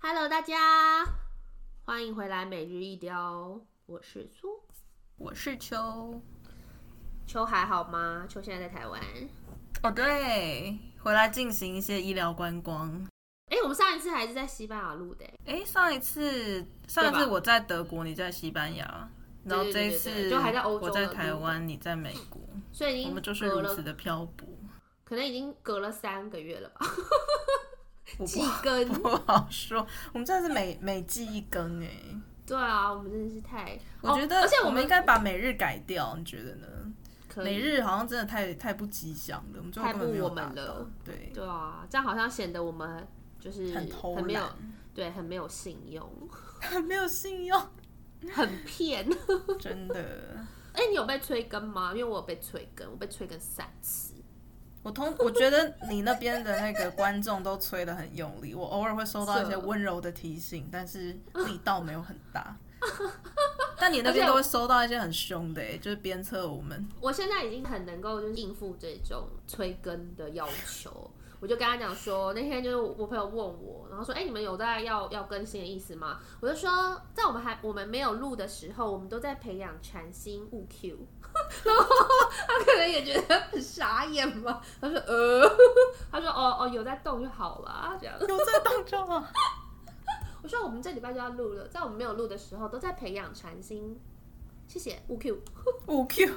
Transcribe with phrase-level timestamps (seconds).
[0.00, 1.04] Hello，大家
[1.84, 4.48] 欢迎回来每日一雕，我是苏，
[5.16, 6.20] 我是秋。
[7.26, 8.26] 秋还好吗？
[8.28, 9.00] 秋现在在台湾。
[9.82, 13.06] 哦，对，回来进行一些医疗观光。
[13.50, 15.24] 哎，我们上一次还是在西班牙录的。
[15.46, 19.08] 哎，上一次上一次我在德国，你在西班牙，
[19.44, 22.40] 然后这一次就还在欧洲，我在台湾，你在美国，
[22.72, 24.48] 所以我们就是如此的漂泊。
[25.04, 26.86] 可能已经隔了三个月了吧？
[28.26, 31.88] 季更不好说，我们真的是每每季一更哎。
[32.46, 33.78] 对啊，我们真的是太……
[34.00, 36.66] 我觉得，而且我们应该把每日改掉，你觉得呢？
[37.36, 40.90] 每日好像真的太太不吉祥了，我们太不我们了。
[41.04, 43.06] 对对啊，这样好像显得我们
[43.40, 44.42] 就是很偷懒，没有
[44.94, 46.10] 对，很没有信用，
[46.60, 47.60] 很没有信用，
[48.34, 49.08] 很骗，
[49.60, 49.96] 真的。
[50.72, 51.92] 哎、欸，你有被催更吗？
[51.92, 54.14] 因为我有被催更，我被催更三次。
[54.82, 61.12] 我通我觉得你那边的那个观众都催得很用力，我偶尔会收到一些温柔的提醒，但是
[61.46, 62.56] 力道没有很大。
[63.76, 66.88] 但你那边都会收到一些很凶的，就是鞭策我们。
[67.00, 76.18] 我现在已经很能够就是应付这种催更的要求，我就跟他讲说，那天就是我朋友问我，然后说，哎、欸，你们有在要要更新的意思吗？
[76.40, 80.98] 我就说，在我们还我们没有录的时候，我们都在培养全新物 Q，
[81.64, 81.84] 然后
[82.46, 85.56] 他可能也觉得很傻眼吧，他说，呃，
[86.10, 89.22] 他说，哦哦，有在动就好了，这样有在动就好。
[90.42, 94.00] 我说我们这礼拜就要录了，在我们没有录的时候，都在培养禅心。
[94.66, 95.38] 谢谢勿 Q，
[95.86, 96.30] 勿 Q，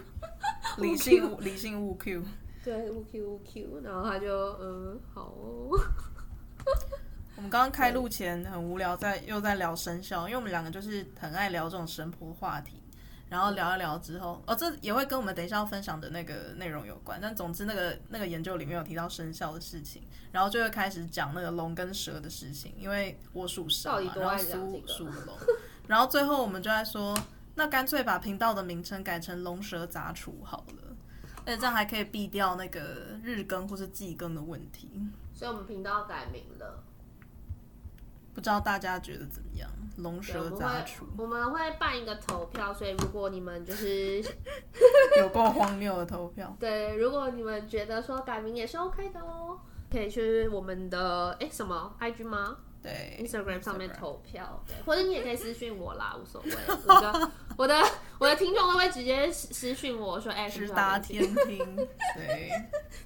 [0.78, 2.24] 理性理性勿 Q，
[2.64, 5.80] 对勿 Q 勿 Q，然后他就嗯好哦。
[7.36, 12.78] 我们刚刚开录前很无聊在，在又在聊生肖，因为我们两个就是很爱聊这种神婆话题。
[13.30, 17.18] 然后聊一聊之后，哦，这也会跟我们等一下要分享的那个内容有关。
[17.22, 20.04] 但总之，那个那个研究里面有提到生肖的事情，
[20.34, 22.76] 然后就会开始讲那个龙跟蛇的事情。
[22.78, 25.38] 因为我属蛇嘛，然后苏属龙，
[25.88, 27.18] 然后最后我们就在说，
[27.56, 30.91] 那干脆把频道的名称改成“龙蛇杂处”好了，
[31.46, 32.80] 而且这样还可以避掉那个
[33.24, 34.90] 日更或是季更的问题。
[35.34, 36.84] 所以我们频道改名了。
[38.34, 39.70] 不知道大家觉得怎么样？
[39.98, 44.24] 龙蛇杂处，我们会办一个投票，所以如果你们就是
[45.20, 49.60] 有够荒谬的投票， 对，如果你们觉得说改名也是 OK 的哦，
[49.92, 52.56] 可以去我们的哎什么 IG 吗？
[52.82, 56.52] 对，Instagram 上面投票，对，或者你也可以私信我啦，无所谓。
[56.88, 57.84] 我的 我的
[58.18, 61.76] 我的听众都会直接私私信我说，哎，直达天听，
[62.16, 62.52] 对，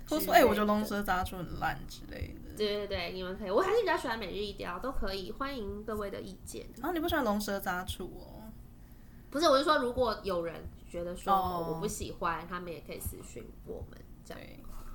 [0.08, 2.56] 或说哎，我觉得龙蛇杂出很烂之类的。
[2.56, 6.66] 对对对，你们可以，我还是比较喜欢每日一雕，都可以，欢迎各位的意见。
[6.78, 8.48] 然后、啊、你不喜欢龙蛇杂处哦？
[9.30, 14.42] 不是，我是说，如果有人觉得说我不喜欢，哦、他们也可以私信我们，这样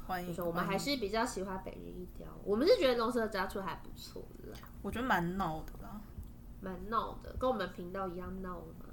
[0.06, 0.34] 欢迎。
[0.34, 4.58] 说我们还是比较喜欢每日一雕，我们是觉得龙蛇杂处还不错啦。
[4.82, 6.00] 我觉得蛮闹的啦，
[6.60, 8.86] 蛮闹的，跟我们频道一样闹吗？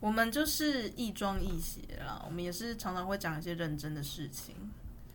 [0.00, 4.56] 我们就是亦庄亦谐啦，我们也是常常会讲一些认真的事情。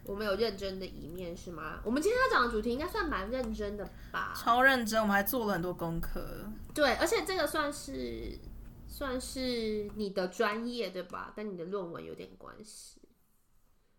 [0.06, 1.82] 我们有认真的一面是吗？
[1.84, 4.34] 我们今天要讲的主题应该算蛮认真的吧？
[4.34, 6.50] 超认真，我们还做了很多功课。
[6.74, 8.40] 对，而且这个算是
[8.88, 11.34] 算是你的专业对吧？
[11.36, 13.02] 跟你的论文有点关系。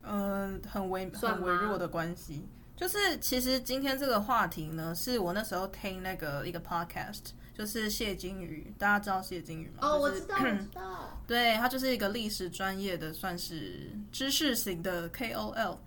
[0.00, 2.48] 嗯、呃，很微很微弱的关系。
[2.78, 9.78] 就是其实今天这个话题呢，是我那时候听那个一个 podcast，就是谢金鱼，大家知道谢金鱼吗？
[9.80, 11.22] 哦，就是、我知道， 我知道。
[11.26, 15.78] 对，他就是一个历史专业的，算是知识型的 KOL。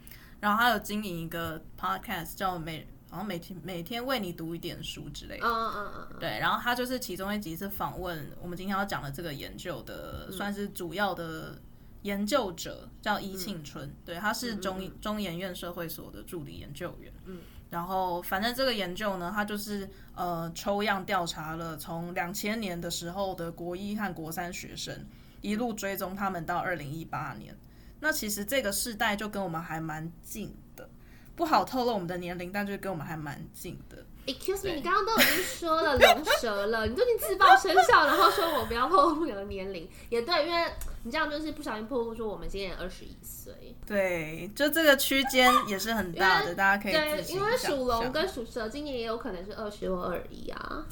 [0.41, 5.45] 然后他有经营一个 podcast，叫每然后每天每天为你读一点书之类的。
[5.45, 6.17] 嗯嗯嗯。
[6.19, 11.57] 对，然后他就是其中一集是访问我们今天要讲的这个研究的，嗯、算是主要的
[12.03, 13.87] 研究者，叫伊庆春。
[13.87, 17.11] 嗯、对，他是中、嗯、中研院社会所的助理研究员。
[17.25, 17.39] 嗯。
[17.69, 25.07] 然后反正这个研究呢，他就是呃抽样调查了从两千年的时候的国一和国三学生，
[25.39, 27.57] 一路追踪他们到二零一八年。
[28.01, 30.89] 那其实这个世代就跟我们还蛮近的，
[31.35, 34.05] 不好透露我们的年龄，但就跟我们还蛮近的。
[34.27, 40.71] Excuse me，你刚刚都已经说了龙蛇了，你最近自报生肖，然后说我不要破露我的年龄，也对，因为
[41.03, 43.75] 你这样就是不小心破露说我们今年二十一岁。
[43.87, 50.85] 对，就这个区间也是很大的，大家可以对，因为属龙跟属蛇今年也有可能是二十或二一啊。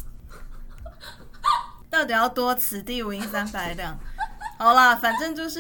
[1.89, 3.97] 到底要多此地无银三百两？
[4.57, 5.59] 好啦，反正就是。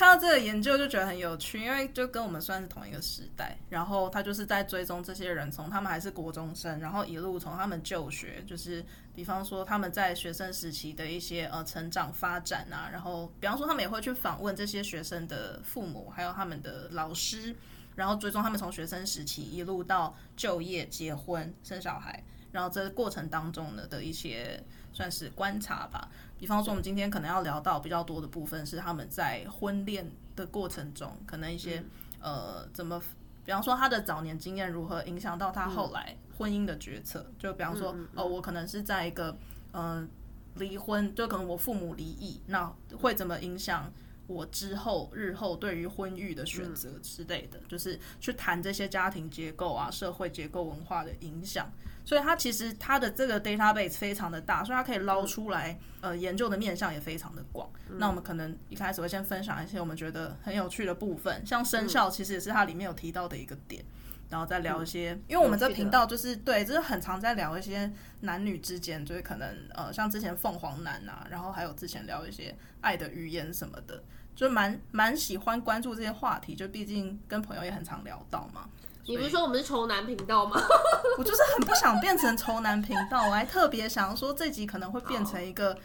[0.00, 8.82] 看到这个研究就觉得很有趣，因为就跟我们算是同一个时代，然后他就是在追踪这些人，从他们还是国中生，然后一路从他们就学，就是
[9.14, 17.54] 比方说他们在学生时期的一些呃成长发展啊，然后比方说他们也会去访问这些学生的父母，还有他们的老师，
[17.94, 26.08] 然后追踪他们从学生时期一路到就业、结婚、生小孩，然后这过程当中呢的一些算是观察吧。
[26.38, 31.80] 比方说，我们今天可能要聊到比较多的部分是他们在婚恋的过程中，可能一些、
[32.20, 33.00] 嗯、呃怎么，
[33.44, 37.24] 比方说他的早年经验如何影响到他后来婚姻的决策。
[37.28, 39.36] 嗯、就比方说，哦，我可能是在一个
[39.72, 40.08] 嗯
[40.54, 43.92] 离婚，就可能我父母离异，那会怎么影响
[44.30, 51.70] 我之后日后对于婚育的选择之类的，嗯、就是去谈这些家庭结构啊、社会结构、文化的影响。
[52.02, 57.68] 所以它其实它的这个 database 非常的大，所以它可以捞出来，呃，研究的面向也非常的广。
[57.88, 63.84] 嗯、那我们可能一开始会先分享一些我们觉得很有趣的部分，像生肖其实也是它里面有提到的一个点，
[64.30, 74.02] 然后再聊一些，嗯、因为我们这频道就是对，就是很常在聊一些男女之间，就是可能呃，像之前凤凰男啊，然后还有之前聊一些爱的语言什么的，
[74.34, 78.64] 就蛮蛮喜欢关注这些话题，就毕竟跟朋友也很常聊到嘛。
[79.06, 80.60] 你不是说我们是仇男频道吗？
[81.18, 85.76] 我就是很不想变成仇男频道，我还特别想说这集可能会变成一个，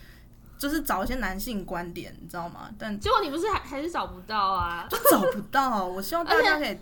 [0.59, 2.69] 就是找一些男性观点，你知道吗？
[2.77, 4.85] 但结果你不是还还是找不到啊？
[4.89, 5.85] 就找不到。
[5.85, 6.77] 我希望大家可以，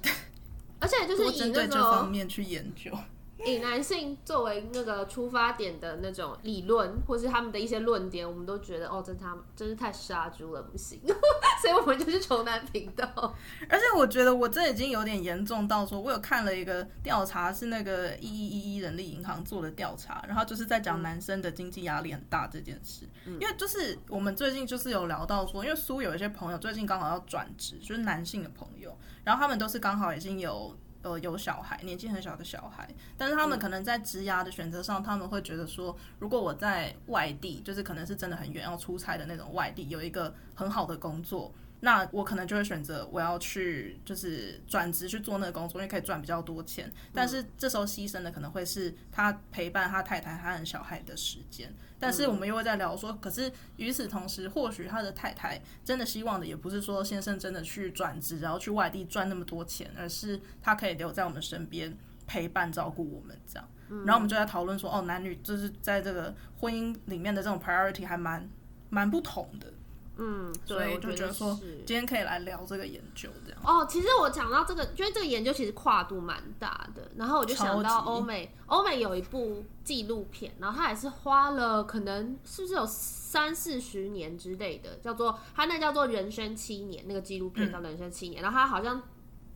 [0.80, 2.92] 而且就是针对这方面去研究。
[3.46, 11.00] 以男性作为那个出发点的那种理论，或是他们的一些论点，我们都觉得哦，真他真是太杀猪了，不行，
[11.62, 13.06] 所以我们就是仇男频道。
[13.70, 23.08] 而且我觉得我这已经有点严重到说，我有看了一个调查，是那个一一一一人力银行做的调查，然后就是在讲男生的经济压力很大这件事。
[23.26, 30.76] 嗯、因为就是我们最近就是有聊到说，因为苏有一些朋友最近刚好要转职，就是男性的朋友，然后他们都是刚好已经有。
[31.04, 41.54] 呃，有小孩，年纪很小的小孩，但是他们可能在职涯的选择上，他们会觉得说，如果我在外地，就是可能是真的很远要出差的那种外地，有一个很好的工作。
[41.86, 46.90] 那我可能就会选择我要去，就是转职去做那个工作，因为可以赚比较多钱。
[47.14, 51.70] 但是这时候牺牲的可能会是他陪伴他太太、他和小孩的时间。
[52.00, 61.94] 但是我们又会在聊说，可是与此同时，或许他的太太真的希望的也不是说先生真的去转职，然后去外地赚那么多钱，而是他可以留在我们身边
[62.26, 63.70] 陪伴照顾我们这样。
[64.06, 68.50] 然后我们就在讨论说，哦，男女就是在这个婚姻里面的这种 priority 还蛮
[68.90, 69.68] 蛮不同的。
[70.18, 73.60] 嗯，所以我就觉得说，今天可以来聊这个研究这样。
[73.64, 89.02] 哦，其实我讲到这个，因为这个研究其实跨度蛮大的，然后我就想到欧美，欧美有一部纪录片，然后他也是花了可能是不是有三四十年之类的，叫做他那叫做《人生七年》，那个纪录片叫《人生七年》，嗯，然后他好像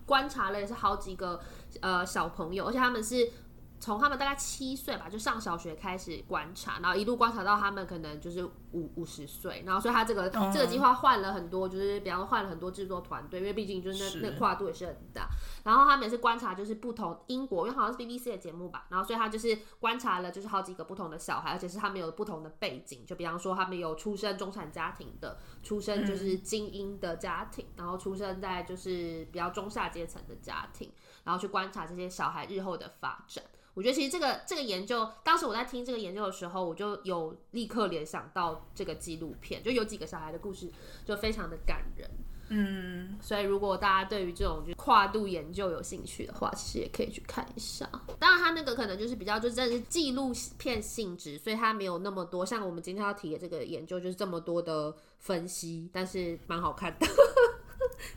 [0.05, 1.39] 观察了也是好几个
[1.81, 3.31] 呃小朋友，而且他们是。
[3.79, 15.27] 从他们大概七岁吧，就上小学开始观察，然后一路观察到他们可能就是五五十岁，然后所以他这个、嗯、这个计划换了很多，就是比方说换了很多制作团队，因为毕竟就是那是那跨度也是很大。
[15.63, 30.91] 然后他们也是观察就是不同英国，因为好像是 BBC 的节目吧，然后所以他就是观察了就是好几个不同的小孩，而且是他们有不同的背景，就比方说他们有出生中产家庭的，出生就是精英的家庭，嗯、然后出生在就是比较中下阶层的家庭，
[31.23, 33.43] 然后去观察这些小孩日后的发展。
[33.77, 40.67] 我觉得其实这个这个研究，当时我在听这个研究的时候，我就有立刻联想到这个纪录片，就有几个小孩的故事，
[41.05, 42.09] 就非常的感人。
[42.49, 47.87] 嗯，所以如果大家对于这种就跨度研究有兴趣的话，其实也可以去看一下。
[48.17, 57.05] 当然，它那个可能就是比较就真的是纪录片性质，所以它没有那么多像我们今天要提的这个研究，就是这么多的分析，但是蛮好看的。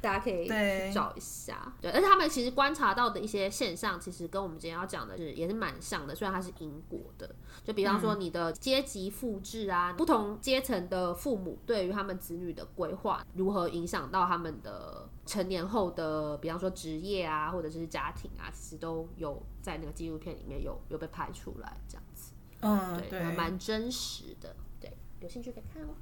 [0.00, 7.34] 大家可以去找一下，对，对，而且他们其实观察到的一些现象，其实跟我们今天要讲的是也是蛮像的，虽然它是英国的，
[7.64, 25.94] 就比方说你的阶级复制啊，嗯、不同阶层的父母对于他们子女的规划，如何影响到他们的成年后的，比方说职业啊，或者是家庭啊，其实都有在那个纪录片里面有有被拍出来，这样子，嗯，对，蛮真实的，对，有兴趣可以看哦。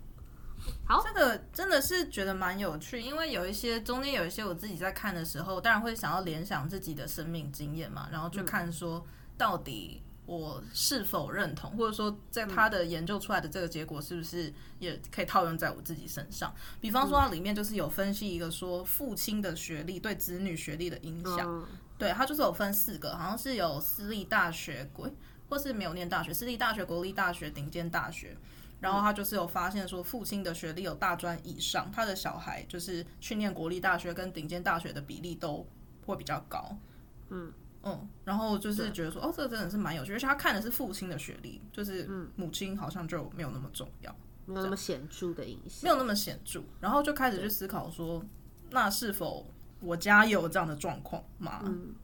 [0.87, 9.05] 好，这个真的是觉得蛮有趣，因为有一些中间有一些我自己在看的时候，当然会想要联想自己的生命经验嘛，然后去看说
[9.37, 16.55] 到底我是否认同，或者说在他的研究出来的这个结果是不是也可以套用在我自己身上。
[16.81, 21.67] 比方说，它里面就是有分析一个说父亲的学历对子女学历的影响，
[21.99, 25.11] 对，它就是有分四个，好像是有私立大学，国
[25.49, 28.37] 或是没有念大学，私立大学、国立大学、顶尖大学。
[28.81, 35.67] 然后他就是有发现说，父亲的学历有大专以上，他的小孩就是去念国立大学跟顶尖大学的比例都
[36.07, 36.79] 会比较高。
[37.31, 44.15] 嗯嗯，然后就是觉得说，哦，这个真的是蛮有趣，而且他看的是父亲的学历，就是母亲好像就没有那么重要，
[44.47, 46.63] 没有那么显著的影响，没有那么显著。
[46.81, 48.25] 然后就开始去思考说，
[48.71, 49.47] 那是否
[49.81, 51.63] 我家也有这样的状况吗？
[51.65, 51.95] 嗯。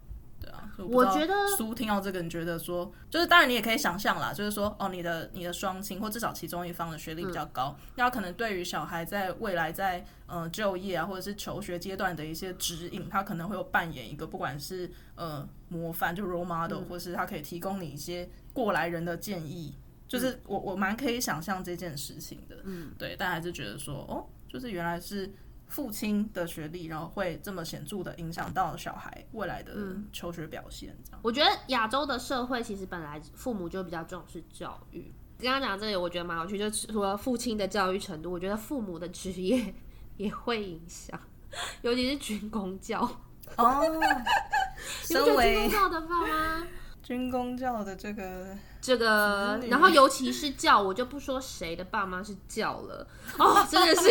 [0.79, 19.75] 我觉得书听到这个，你觉得说，就是当然你也可以想象啦，就是说，哦，你的你的双亲或至少其中一方的学历比较高，那、嗯、可能对于小孩在未来在呃就业啊或者是求学阶段的一些指引，他可能会有扮演一个不管是呃模范就 role model，、嗯、或是他可以提供你一些过来人的建议，
[20.09, 25.33] 就是我我蛮可以想象这件事情的，嗯，对，但还是觉得说，哦，就是原来是。
[25.69, 29.73] 父亲的学历，然后会这么显著的影响到小孩未来的
[30.13, 31.21] 求学表现，这样。
[31.23, 35.13] 我觉得亚洲的社会其实本来父母就比较重视教育。
[35.41, 39.75] 刚刚讲这里，我觉得蛮有趣，就除了父亲的教育程度，我觉得父母的职业
[40.17, 41.19] 也会影响，
[41.83, 43.01] 尤其是军工教。
[43.57, 43.83] 哦，
[45.03, 46.67] 身为军公教的爸妈，
[47.03, 53.07] 军工教的这个这个，然后尤其是教，我就不说谁的爸妈是教了，
[53.39, 54.09] 哦，真的是。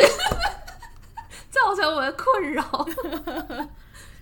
[1.54, 2.64] 造成我的困扰。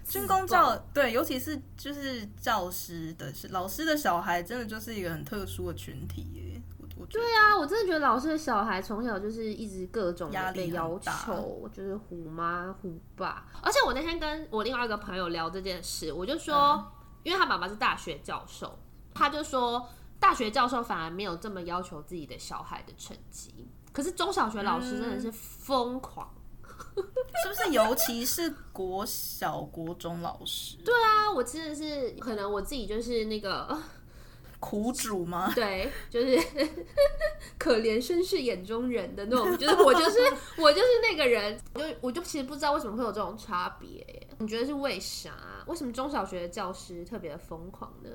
[0.04, 6.62] 军工教对，尤其是就是教师的老师的小孩，真的就是一个很特殊的群体耶。
[6.78, 13.46] 我我对啊，我真的觉得老师的小孩从小就是一直各种压力要求，就是虎妈虎爸。
[13.62, 16.86] 而且我那天跟我另外一个朋友聊这件事，我就说，嗯、
[17.24, 18.78] 因为他爸爸是大学教授，
[19.14, 19.88] 他就说
[20.20, 26.28] 大学教授反而没有这么要求自己的小孩的成绩，可是中小学老师真的是疯狂。
[26.36, 26.41] 嗯
[27.44, 27.72] 是不是？
[27.72, 30.78] 尤其是国小、国中老师。
[30.84, 33.78] 对啊，我真的是可能我自己就是那个
[34.60, 35.52] 苦主吗？
[35.56, 36.38] 对，就是
[37.58, 40.20] 可怜绅士眼中人的那种，就是我就是
[40.58, 44.28] 我就是那个人，我就我就其实不知道为什么会有这种差别。
[44.40, 45.34] 你觉得是为啥？
[45.68, 48.10] 为什么中小学的教师特别的疯狂呢？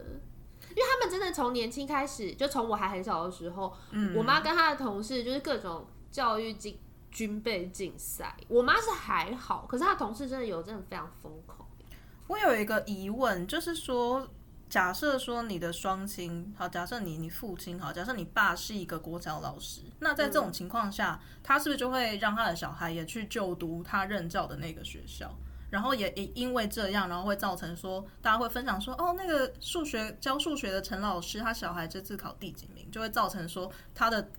[0.70, 6.78] 因为他们真的从年轻开始，就从我还很小的时候，嗯，我妈跟她的同事就是各种教育经。
[7.16, 11.66] 军备竞赛，我妈是还好，可是她同事真的有，真的非常疯狂。
[12.26, 14.28] 我有一个疑问，就是说，
[14.68, 25.34] 假设说你的双亲，好，假设你你父亲，好，假设你爸是一个国小老师，那在这种情况下，他是不是就会让他的小孩也去就读他任教的那个学校？
[25.70, 34.30] 然后也也因为这样，然后会造成说，大家会分享说，哦，那个数学教数学的陈老师，他小孩这次考第几名，就会造成说，他的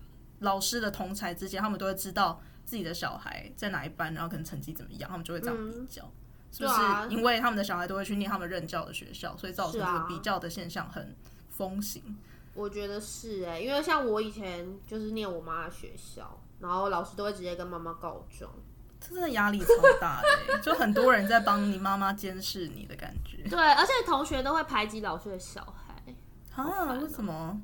[0.42, 2.40] 老师的同侪之间，他们都会知道。
[2.68, 6.12] 自己的小孩在哪一班，然后可能成绩怎么样，他们就会这样比较，嗯、
[6.52, 7.16] 是不是？
[7.16, 11.16] 因为他们的小孩都会去念他们任教的学校，所以造成这个比较的现象很
[11.50, 12.18] 风行。
[12.54, 18.52] 我觉得是哎、欸，因为像我以前就是念我妈的学校，然后老师都会直接跟妈妈告状，
[19.00, 19.68] 这真的压力超
[20.02, 23.48] 大的、欸，就很多人在帮你妈妈监视你的感觉。
[23.50, 26.14] 对，而且同学都会排挤老师的小孩
[26.62, 26.94] 啊？
[26.96, 27.62] 为什么？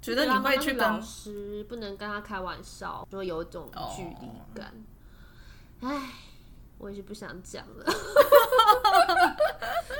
[0.00, 4.72] 觉得你会去跟老师不能跟他开玩笑，就会有一种距离感。
[5.82, 6.02] 哎、oh.，
[6.78, 7.92] 我也是不想讲了， 因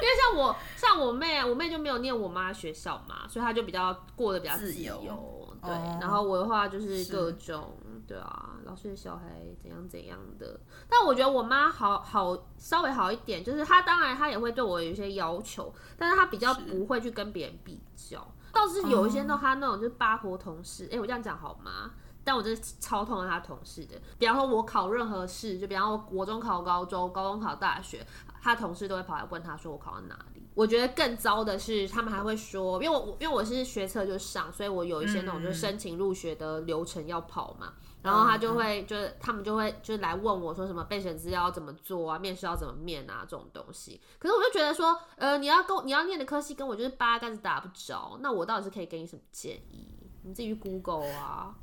[0.02, 4.98] 为像我像我妹啊，我妹就没有念我妈学校嘛，所以她就比较过得比较自由。
[4.98, 6.02] 自由对，oh.
[6.02, 7.76] 然后我的话就是各种
[8.06, 9.22] 对啊，老师的小孩
[9.62, 10.58] 怎样怎样的。
[10.88, 18.26] 但我觉得我妈好好稍微好一点，就是她当然她也会对我有一些要求，但是她比较不会去跟别人比较。
[18.52, 21.90] 倒是有一些那他那种就是八婆同事，哎、欸，我这样讲好吗？
[22.22, 23.98] 但我真的超痛恨他同事的。
[24.18, 28.06] 比方说，我考任何试，就比方说国中考高中，高中考大学，
[28.42, 30.46] 他同事都会跑来问他说我考到哪里。
[30.54, 37.72] 我觉得更糟的是，他们还会说，因为我因为我是学测就上，所以我有一些那种就是申请入学的流程要跑嘛。
[38.02, 44.00] 然后他就会，就是他们就会，就是来问我说什么备选资料要怎么做啊，面试要怎么面啊，这种东西。
[44.18, 49.88] 可是我就觉得说，呃，你要跟你要念的科系跟我就是八竿子打不着，那我到底是可以给你什么建议？
[50.22, 51.54] 你自己去 Google 啊。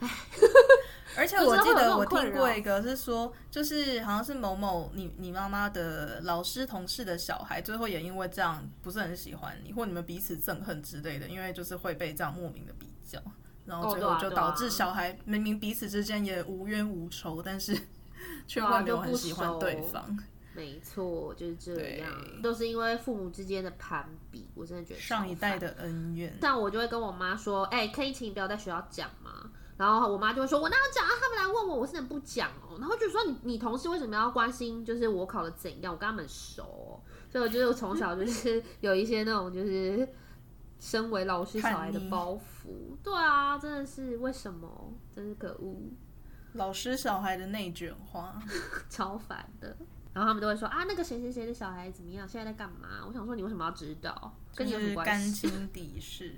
[0.00, 0.08] 哎，
[1.16, 13.20] 而且我记得我听过一个是说，就是好像是某某你你妈妈的老师同事的小孩，最后也因为这样不是很喜欢你，或你们彼此憎恨之类的，因为就是会被这样莫名的比较。
[13.66, 17.74] 然后最后就导致小孩明明彼此之间也无冤无仇，但是
[18.46, 20.18] 却会没有很喜欢对方。
[20.54, 24.46] 没错，就是这样，都是因为父母之间的攀比。
[24.54, 26.36] 我真的觉得上一代的恩怨。
[26.40, 31.10] 像我就会跟我妈说：“哎、欸，可以请你不要在学校讲吗？”然后我妈就会说：“我哪有讲啊？
[31.20, 34.84] 他们来问我，我是能不讲哦。”然后就说：“你你同事为什么要关心？
[34.84, 35.92] 就是我考的怎样？
[35.92, 37.00] 我跟他们熟、哦，
[37.32, 40.06] 所以我就是从小就是 有一些那种就是。”
[40.80, 42.40] 身为老师小孩的包袱。
[43.02, 44.92] 对啊，真的是为什么？
[45.14, 45.90] 真是可恶！
[46.54, 48.40] 老师小孩的内卷化，
[48.88, 49.76] 超烦的。
[50.12, 52.28] 然后他们都会说啊，那个谁谁谁的小孩怎么样？
[52.28, 53.04] 现在在干嘛？
[53.06, 54.36] 我想说，你为什么要知道？
[54.54, 55.48] 跟你有什么关系？
[55.48, 56.32] 干心底事。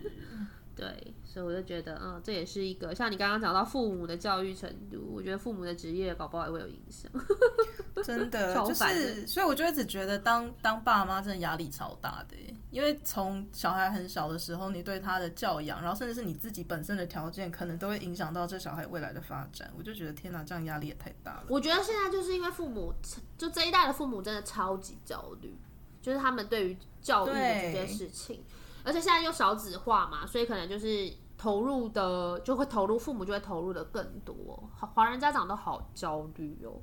[0.77, 7.11] 对，所以我就觉得，嗯，这也是一个像你刚刚讲到父母的教育程度，我觉得父母的职业搞不好也会有影响。
[8.05, 12.37] 真的，就是，所以我就一直觉得当当爸妈真的压力超大的，
[12.71, 19.73] 因为从小孩很小的时候，你对他的教养，然后甚至是你自己本身的条件，可能都会影响到这小孩未来的发展。
[19.79, 21.45] 我就觉得天哪，这样压力也太大了。
[21.49, 22.93] 我觉得现在就是因为父母，
[23.39, 25.57] 就这一代的父母真的超级焦虑，
[26.03, 28.45] 就是他们对于教育的这件事情。
[28.87, 34.71] 而且现在又少子化嘛，所以可能就是投入的就会投入，父母就会投入的更多。
[34.77, 36.81] 华人家长都好焦虑哦，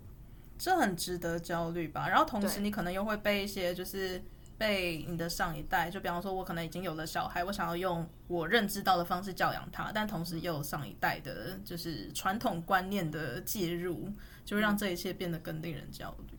[0.58, 2.10] 这很值得焦虑吧？
[2.10, 4.22] 然后同时你可能又会被一些就是
[4.58, 14.12] 被你的上一代，就比方说我可能已经有了小孩，我想要用我认知到的方式教养他，但同时又有上一代的就是传统观念的介入，
[14.44, 16.38] 就会让这一切变得更令人焦虑。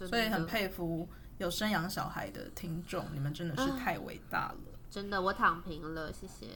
[0.00, 0.06] 嗯。
[0.06, 1.08] 所以很佩服
[1.38, 4.75] 有生养小孩的听众，你们真的是太伟大了。
[4.96, 6.46] 真的，我躺平了，谢谢。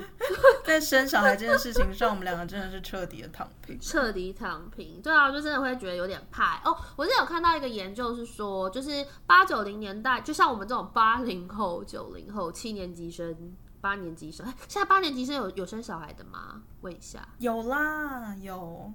[0.66, 5.00] 在生小孩这件事情上，我们两个真的是彻底的躺平，彻底躺平。
[5.00, 6.76] 对啊，就真的会觉得有点怕哦。
[6.94, 16.60] 我之前有看到一个研究是说，就是八九零年代，就像我们这种八零后、九零后、七年级生、八年级生，现在八年级生有有生小孩的吗？
[16.82, 17.26] 问一下。
[17.38, 18.92] 有啦，有。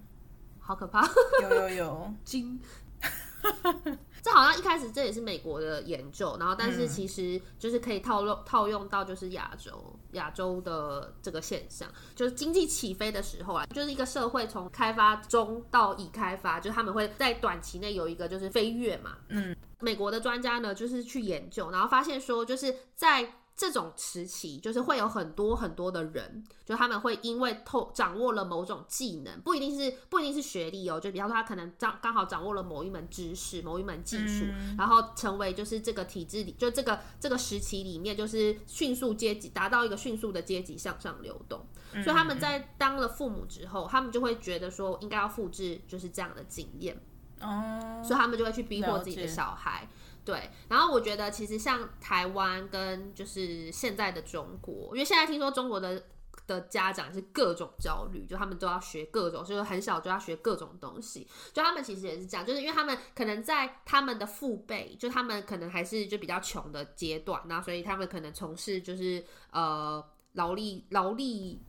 [0.59, 1.09] 好可怕。
[1.41, 2.13] 有有有。
[2.23, 2.61] 金。
[4.25, 19.17] 这好像一开始这也是美国的研究，然后但是其实就是可以套用套用到就是亚洲亚洲的这个现象，就是经济起飞的时候啊，就是一个社会从开发中到已开发，就是他们会在短期内有一个就是飞跃嘛。
[19.27, 23.31] 嗯，美国的专家呢就是去研究，然后发现说就是在。
[23.57, 47.01] 这种时期就是会有很多很多的人，就他们会因为透掌握了某种技能，不一定是不一定是学历哦，就比方说他可能刚刚好掌握了某一门知识、某一门技术，嗯，然后成为就是这个体制里，就这个这个时期里面，就是迅速阶级达到一个迅速的阶级向上流动，嗯，所以他们在当了父母之后，他们就会觉得说应该要复制就是这样的经验，
[47.39, 49.87] 哦，所以他们就会去逼迫自己的小孩。
[50.25, 56.03] 对，然后我觉得其实像台湾跟就是现在的中国，因为现在听说中国的
[56.47, 71.61] 的家长是各种焦虑，就他们都要学各种，就是很小就要学各种东西，就他们其实也是这样，就是因为他们可能在他们的父辈，就他们可能还是就比较穷的阶段，然后所以他们可能从事就是呃劳力劳力。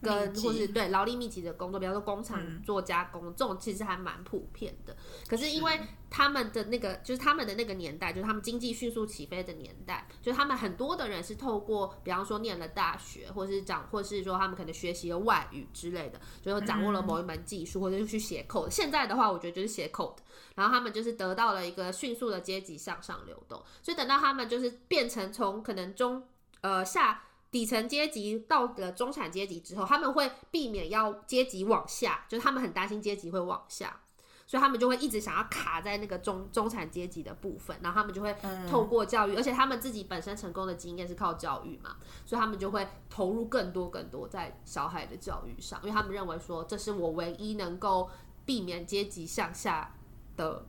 [0.00, 4.96] 跟或是对劳力密集的工作，比方说工厂做加工，嗯，这种其实还蛮普遍的。
[5.26, 18.70] 可是因为他们的那个，就是他们的那个年代，就是他们经济迅速起飞的年代，就是他们很多的人是透过，比方说念了大学，或是讲，或是说他们可能学习了外语之类的，就是掌握了某一门技术，或者是去写 code。
[18.70, 20.16] 现在的话，我觉得就是写 code，
[20.54, 23.60] 然后他们就是得到了一个迅速的阶级向上流动。
[23.82, 26.22] 所以等到他们就是变成从可能中
[26.60, 27.24] 呃下。
[27.50, 34.00] 底层阶级到了中产阶级之后，他们会避免要阶级往下，就是他们很担心阶级会往下，
[34.46, 38.36] 所以他们就会一直想要卡在那个中中产阶级的部分，然后他们就会
[38.68, 48.10] 透过教育，而且他们自己本身成功的经验是靠教育嘛，所以他们就会投入更多更多在小孩的教育上，因为他们认为说这是我唯一能够
[48.44, 49.94] 避免阶级向下
[50.36, 50.66] 的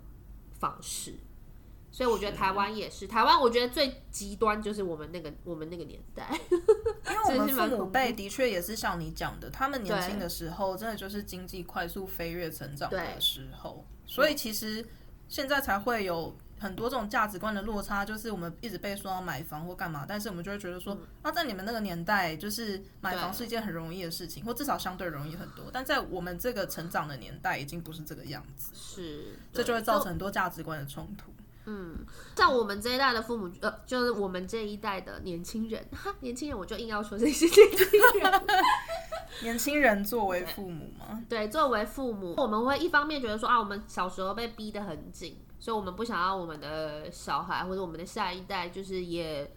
[0.59, 1.15] 方式。
[1.91, 14.85] 所以我觉得台湾也是，是台湾我觉得最极端就是我们那个我们那个年代，因为我们 父母辈的确也是像你讲的，他们年轻的时候真的就是经济快速飞跃成长的时候，所以其实
[15.27, 21.31] 现在才会有很多这种价值观的落差，就是我们一直被说要买房或干嘛，但是我们就会觉得说，那、嗯。
[21.31, 31.31] 啊、在你们那个年代，就是买房是一件很容易的事情，或至少相对容易很多，但在我们这个成长的年代，已经不是这个样子，是，这就会造成很多价值观的冲突。
[31.71, 32.03] 嗯，
[32.35, 37.87] 像我们这一代的父母，呃，就是我们这一代的年轻人， 哈，年轻人我就硬要说这些年轻
[38.19, 38.41] 人，
[39.43, 49.55] 年轻人作为父母嘛，对，作为父母，我们会一方面觉得说啊，我们小时候被逼得很紧，所以我们不想要我们的小孩或者我们的下一代，就是也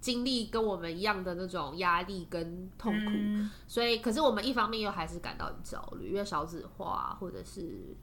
[0.00, 7.96] 经历跟我们一样的那种压力跟痛苦，嗯，所以，可是我们一方面又还是感到很焦虑，因为少子化或者是。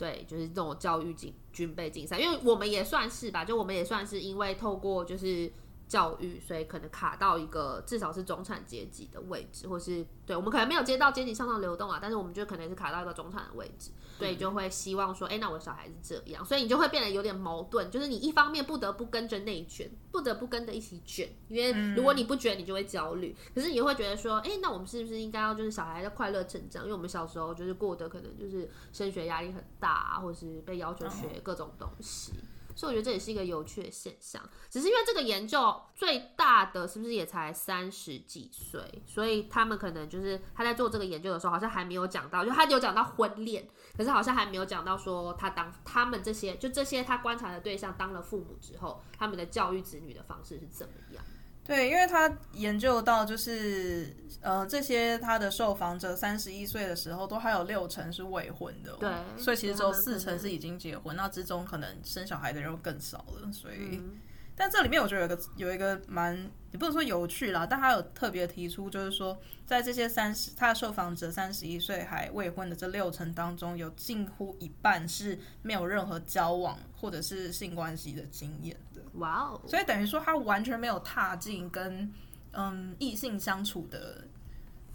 [0.00, 5.52] 对，就是这种教育竞军备竞赛，因为我们也算是吧，就我们也算是因为透过就是
[5.90, 26.84] 教育，所以可能卡到一个至少是中产阶级的位置，或是对我们可能没有接到阶级向上流动啊，但是我们就可能是卡到一个中产的位置，所以就会希望说，哎、欸，那我的小孩是这样，所以你就会变得有点矛盾，就是你一方面不得不跟着内卷，不得不跟着一起卷，因为如果你不卷，你就会焦虑，可是你又会觉得说，哎、欸，那我们是不是应该要就是小孩的快乐成长？
[26.84, 32.32] 因为我们小时候就是过得可能就是升学压力很大啊，或是被要求学各种东西。
[32.80, 51.22] 所以我觉得这也是一个有趣的现象，只是因为这个研究最大的是不是也才三十几岁，所以他们可能就是他在做这个研究的时候，好像还没有讲到，就他有讲到婚恋，可是好像还没有讲到说他当他们这些就这些他观察的对象当了父母之后，他们的教育子女的方式是怎么样。
[51.64, 63.98] 对，因为他研究到，就是呃，这些他的受访者三十一岁的时候，都还有六成是未婚的，对，所以其实只有四成是已经结婚，那之中可能生小孩的人更少了，所以。
[63.98, 64.20] 嗯
[64.56, 66.36] 但这里面我觉得有一个有一个蛮，
[66.70, 78.89] 也不能说有趣啦，但他有特别提出，就是说在这些三十他的受访者三十一岁还未婚的这六成当中，有近乎一半是没有任何交往或者是性关系的经验的。
[79.14, 79.60] 哇哦！
[79.66, 82.12] 所以等于说他完全没有踏进跟
[82.52, 84.24] 嗯异性相处的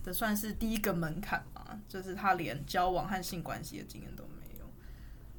[0.04, 4.65] 的算是第一个门槛嘛，就是他连交往和性关系的经验都没有。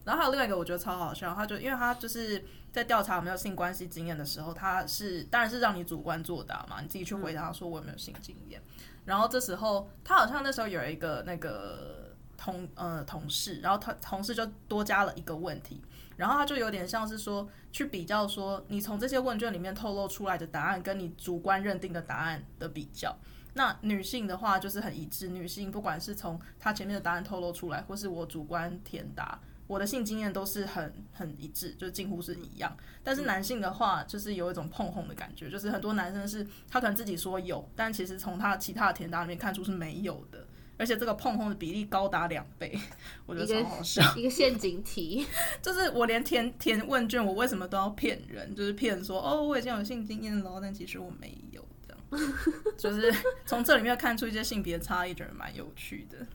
[0.04, 2.44] 然后还有另外一个我觉得超好笑，他就因为他就是。
[2.72, 8.60] 在调查有没有性关系经验的时候，他是当然是让你主观作答嘛，你自己去回答说我有没有性经验。
[9.06, 15.80] 然后这时候他好像那时候有一个那个同呃同事，然后他同事就多加了一个问题，
[16.16, 23.16] 然后他就有点像是说去比较说你从这些问卷里面透露出来的答案跟你主观认定的答案的比较。
[23.54, 29.40] 那女性的话就是很一致，女性不管是从她前面的答案透露出来，或是我主观填答。
[29.66, 32.76] 我的性经验都是很很一致，就近乎是一样。
[33.02, 40.46] 但是男性的话，就是有一种碰红的感觉，就是很多男生是他可能自己说有，但其实从他其他的填答里面看出是没有的，
[40.78, 42.78] 而且这个碰碰的比例高达两倍，
[43.24, 44.02] 我觉得超好笑。
[44.16, 45.26] 一个，陷阱题，
[45.62, 48.54] 就是我连填填问卷，我为什么都要骗人？
[48.54, 52.32] 就是骗说哦，我已经有性经验了，但其实我没有，这样。
[52.76, 56.26] 就是从这里面看出一些性别差异，觉得蛮有趣的。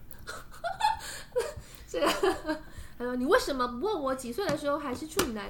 [1.88, 2.62] 这个。
[3.18, 5.44] 你为什么不问我几岁的时候还是处男？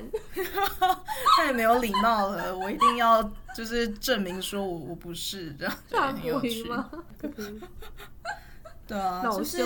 [1.35, 2.57] 太没有礼貌了！
[2.57, 3.21] 我一定要
[3.53, 6.89] 就是证明说我我不是这样，这样很有趣吗？
[8.91, 9.57] 对啊，就是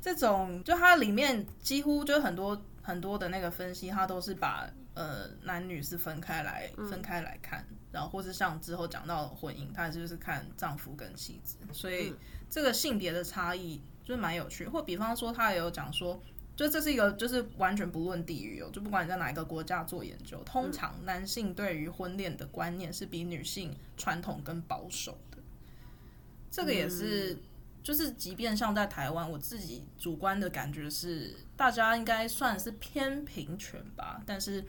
[0.00, 12.14] 这种，就它里面几乎就很多很多的那个分析，它都是把呃男女是分开来分开来看，嗯、然后或是像之后讲到婚姻，它就是看丈夫跟妻子，所以
[12.50, 14.68] 这个性别的差异就是蛮有趣。
[14.68, 16.22] 或比方说，他也有讲说。
[16.56, 25.38] 就这是一个，就是完全不论地域哦，就不管你在哪一个国家做研究，通常男性对于婚恋的观念是比女性传统跟保守的。
[26.52, 27.36] 这个也是，
[27.84, 34.22] 就是即便像在台湾，我自己主观的感觉是，大家应该算是偏平权吧。
[34.24, 34.64] 但是，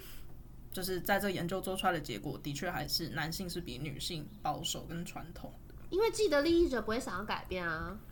[0.73, 5.73] 就是在这个研究做出来的结果，的确还是男性是比女性保守跟传统的。
[5.91, 7.97] 因为既得利益者不会想要改变啊。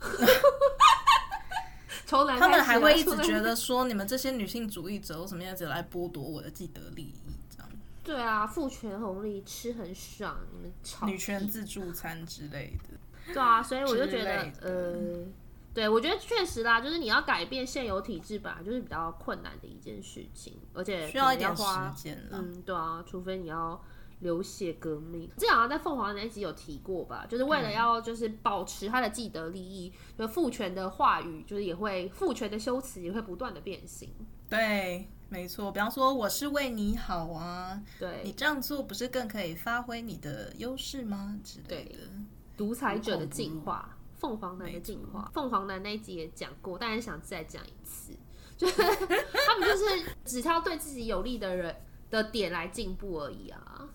[2.06, 7.36] 从他们还会一直觉得说，你们这些女性主义者为什么要来剥夺我的既得利益？
[7.54, 7.68] 这样
[8.02, 10.72] 对啊，父权红利吃很爽，你们
[11.12, 12.98] 女权自助餐之类的。
[13.26, 15.24] 对啊，所以我就觉得，呃，
[15.72, 21.64] 对我觉得确实啦，就是你要改变现有体制吧，就是比较困难的一件事情，而且需要一点时
[21.96, 22.22] 间。
[22.30, 23.80] 嗯，对啊，除非你要。
[24.20, 27.26] 流血革命，这好像在凤凰那一集有提过吧？
[27.28, 34.08] 就是为了要就是保持他的既得利益，就父权的话语，就是也会父权的修辞也会不断的变形。
[34.48, 35.70] 对，没错。
[35.72, 41.38] 比方说，我是为你好啊，对，你这样做不是更可以发挥你的优势吗？
[41.44, 41.98] 之类的。
[42.56, 48.12] 独裁者的进化，凤凰男的进化，凤凰男那一集也讲过，但是想再讲一次，
[48.56, 51.74] 就是他们就是只挑对自己有利的人
[52.10, 53.88] 的点来进步而已啊。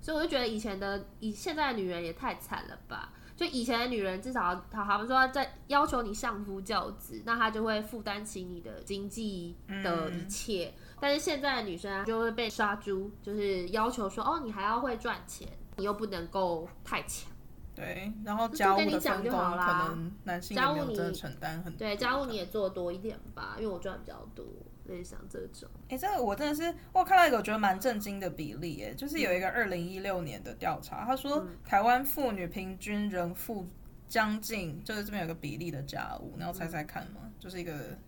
[0.00, 3.12] 所以我就觉得以前的以现在的女人也太惨了吧？
[3.34, 10.72] 就以前的女人至少她好像说在要求你相夫教子，那她就会负担起你的经济的一切。
[10.76, 17.30] 嗯、但是现在的女生就会被杀猪，就是要求说哦，你还要会赚钱，你又不能够太强。
[17.76, 21.78] 对，然后家务的分工可能男性也没有真的承担很多。
[21.78, 24.44] 对，家务你也做多一点吧，因为我赚比较多。
[24.86, 33.66] 类似像这种，哎、欸，这个我真的是我看到一个我觉得蛮震惊的比例，哎，就是有一个二零一六年的调查，他说台湾妇女平均人负
[34.08, 37.98] 将近，就是这边有个比例的家务，然后猜猜看嘛，就是一个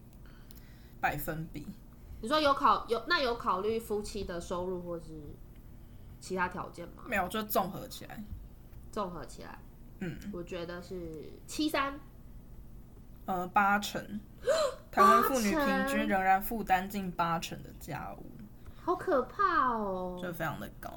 [1.00, 1.66] 百分比。
[2.20, 5.10] 你说有考有那有考虑夫妻的收入或是？
[6.20, 7.04] 其他条件吗？
[7.06, 8.20] 没有，就综合起来。
[8.98, 9.56] 综合起来，
[10.00, 12.00] 嗯，我觉得是七三，
[13.26, 14.02] 呃，八成，
[14.90, 18.26] 台湾妇女平均仍然负担近八成的家务，
[18.82, 20.92] 好可怕哦，就非常的高。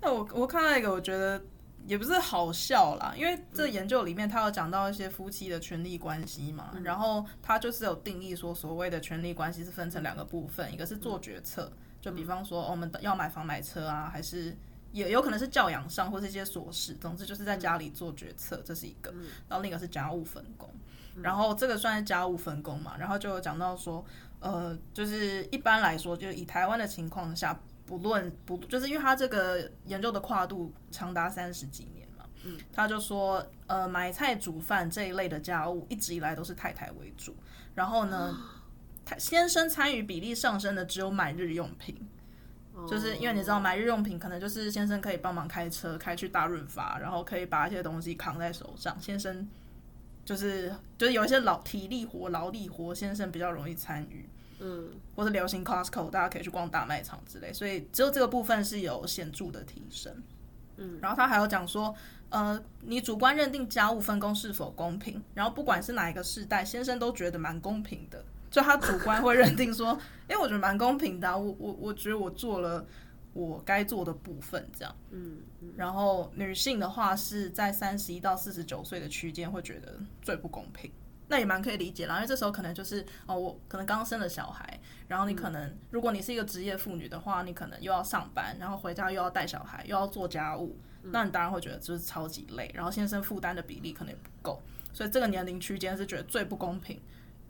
[0.00, 1.42] 那我我看到一个，我觉得
[1.88, 14.56] 也不是好笑啦，因为这研究里面他有讲到一些夫妻的权利关系嘛，嗯、然后他就是有定义说，所谓的权利关系是分成两个部分，一个是做决策，就比方说、哦、我们要买房买车啊，还是。
[14.92, 19.10] 也有可能是教养上，或是一些琐事，总之就是在家里做决策，嗯、这是一个。
[19.48, 20.68] 然后另一个是家务分工，
[21.16, 22.94] 嗯、然后这个算是家务分工嘛。
[22.98, 24.04] 然后就有讲到说，
[24.40, 37.34] 呃，就是一般来说，就是以台湾的情况下，不论不，就是因为他这个研究的跨度长达三十几年嘛，嗯，他就说，呃，买菜煮饭这一类的家务一直以来都是太太为主，
[37.74, 38.36] 然后呢，
[39.06, 41.96] 太先生参与比例上升的只有买日用品。
[42.88, 48.96] 就是因为你知道买日用品，可能就是先生可以帮忙开车开去大润发，然后可以把一些东西扛在手上。
[49.00, 49.48] 先生
[50.24, 54.28] 就是就是有一些劳体力活、劳力活，先生比较容易参与。
[54.64, 60.14] 嗯，或是流行 Costco，大家可以去逛大卖场之类，所以只有这个部分是有显著的提升。
[60.76, 61.92] 嗯，然后他还有讲说，
[62.28, 68.24] 呃，你主观认定家务分工是否公平，然后不管是哪一个世代，先生都觉得蛮公平的。
[68.52, 72.86] 就他主观会认定说，哎、欸，我觉得蛮公平的、啊，我我我觉得我做了
[73.32, 74.94] 我该做的部分，这样。
[75.10, 75.38] 嗯。
[75.74, 80.92] 然后女性的话是在三十一到四十九岁的区间会觉得最不公平，
[81.28, 94.60] 那也蛮可以理解啦，因为这时候可能就是哦，我可能刚生了小孩，然后你可能、嗯、如果你是一个职业妇女的话，你可能又要上班，然后回家又要带小孩，又要做家务，嗯、那你当然会觉得就是超级累，然后先生负担的比例可能也不够，
[94.92, 97.00] 所以这个年龄区间是觉得最不公平。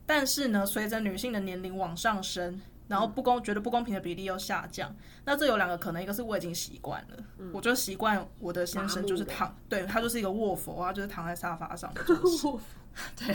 [0.07, 12.47] 但是呢，随着女性的年龄往上升，然后不公、嗯、觉得不公平的比例又下降，那这有两个可能，一个是我已经习惯了，嗯、我就习惯我的先生就是躺，对，他就是一个卧佛啊，就是躺在沙发上的就是。
[13.17, 13.35] 对，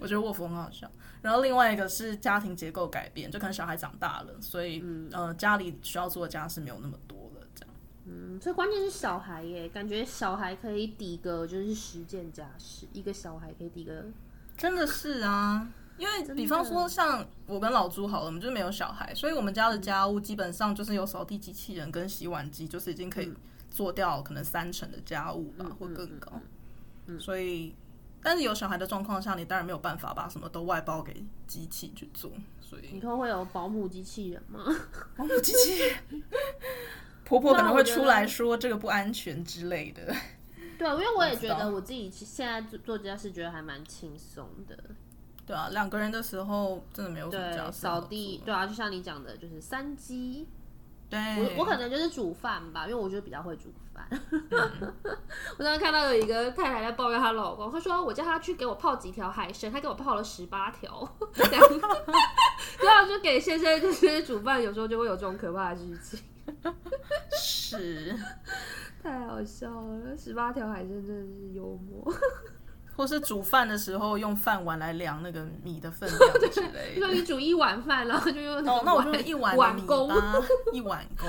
[0.00, 0.90] 我觉得卧佛很好笑。
[1.20, 7.74] 然后另外一个是家庭结构改变，就可能小孩长大了，所以、嗯、呃家里需要做的家事没有那么多了，这样。
[8.06, 14.06] 嗯，所以关键是小孩耶，感觉小孩可以抵个就是十件家事，一个小孩可以抵个，
[14.56, 15.68] 真的是啊。
[16.00, 23.30] 因为比方说像我跟老朱好了，我们就没有小孩，所以我们家的家务基本上就是有扫地机器人跟洗碗机，就是已经可以
[23.70, 26.32] 做掉可能三成的家务吧，或更高。
[27.18, 27.74] 所以，
[28.22, 32.32] 但是有小孩的状况下，你当然没有办法把什么都外包给机器去做。
[32.62, 34.64] 所以，以后会有保姆机器人吗？
[35.16, 36.22] 保姆机器人，
[37.24, 40.14] 婆婆可能会出来说这个不安全之类的。
[40.78, 44.78] 对，因为我也觉得我自己现在做做家事觉得还蛮轻松的。
[45.50, 47.72] 对啊，两个人的时候真的没有什么家事。
[47.72, 50.46] 扫地，对啊，就像你讲的，就是三鸡。
[51.08, 54.06] 对，我我可能就是煮饭吧，因为我觉得比较会煮饭。
[54.10, 54.94] 嗯、
[55.58, 61.04] 我刚刚看到有一个太太在抱怨她老公，她说我叫他去给我泡几条海参，他给我泡了十八条。
[61.34, 66.20] 对啊，就给先生就是煮饭，有时候就会有这种可怕的剧情。
[67.32, 68.16] 是，
[69.02, 72.14] 太好笑了，十八条海参真的是幽默。
[73.00, 80.10] 或是煮饭的时候用饭碗来量那个米的分量之类的，就说你煮一碗饭，然后就用那哦，那我就一碗碗公，
[80.70, 81.26] 一碗公。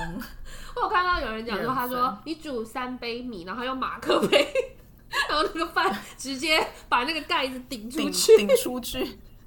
[0.75, 4.45] 我有看到有人讲说，他说你煮三杯米，然后用马克杯，
[5.29, 9.05] 然后那个饭直接把那个盖子顶出去，顶出去，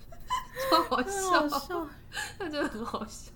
[0.71, 1.87] 超好笑，
[2.39, 3.31] 那真的很好笑。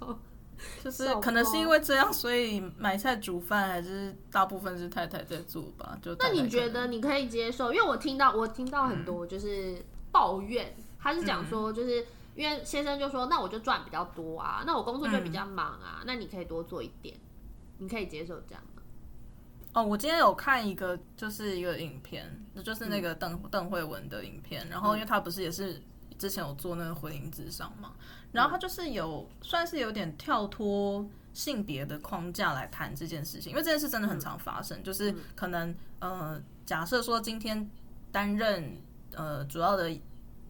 [0.83, 5.97] 就是可能是因为这样，所以买菜煮饭还是大部分是太太在做吧。
[6.03, 7.73] 就那你觉得你可以接受？
[7.73, 17.16] 因为我听到我听到很多就是抱怨，嗯、他是讲说就是因为先生就说，那我就赚比较多啊，那我工作就比较忙啊，嗯、那你可以多做一点，
[17.79, 18.83] 你可以接受这样吗？
[19.75, 25.81] 哦，我今天有看一个就是一个影片，就是那个邓邓慧文的影片，然后因为他不是也是
[26.18, 27.92] 之前有做那个婚姻智商嘛。
[28.33, 37.69] 然后他就是有算是有点跳脱性别的框架来谈这件事情，因为这件事真的很常发生，就是可能呃假设说今天
[38.12, 38.77] 担任
[39.14, 39.91] 呃主要的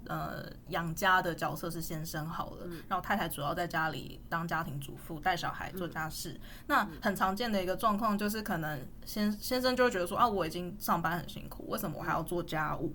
[0.06, 12.92] 呃养家的角色是先生好了，然后太太主要在家里当家庭主妇带小孩做家事，那很常见的一个状况就是可能先先生就会觉得说啊我已经上班很辛苦，为什么我还要做家务？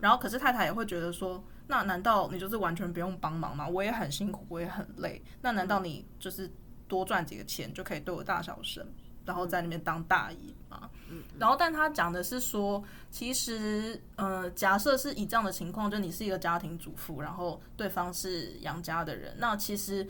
[0.00, 1.42] 然后可是太太也会觉得说。
[1.68, 3.68] 那难道你就是完全不用帮忙吗？
[3.68, 5.22] 我也很辛苦，我也很累。
[5.42, 6.50] 那难道你就是
[6.86, 8.86] 多赚几个钱就可以对我大小声，
[9.24, 10.88] 然后在那边当大爷吗？
[11.10, 11.22] 嗯。
[11.38, 20.06] 然后，但他讲的是说，其实，呃，假设是以这样的情况，就你是一个家庭主妇，然后对方是养家的人，那其实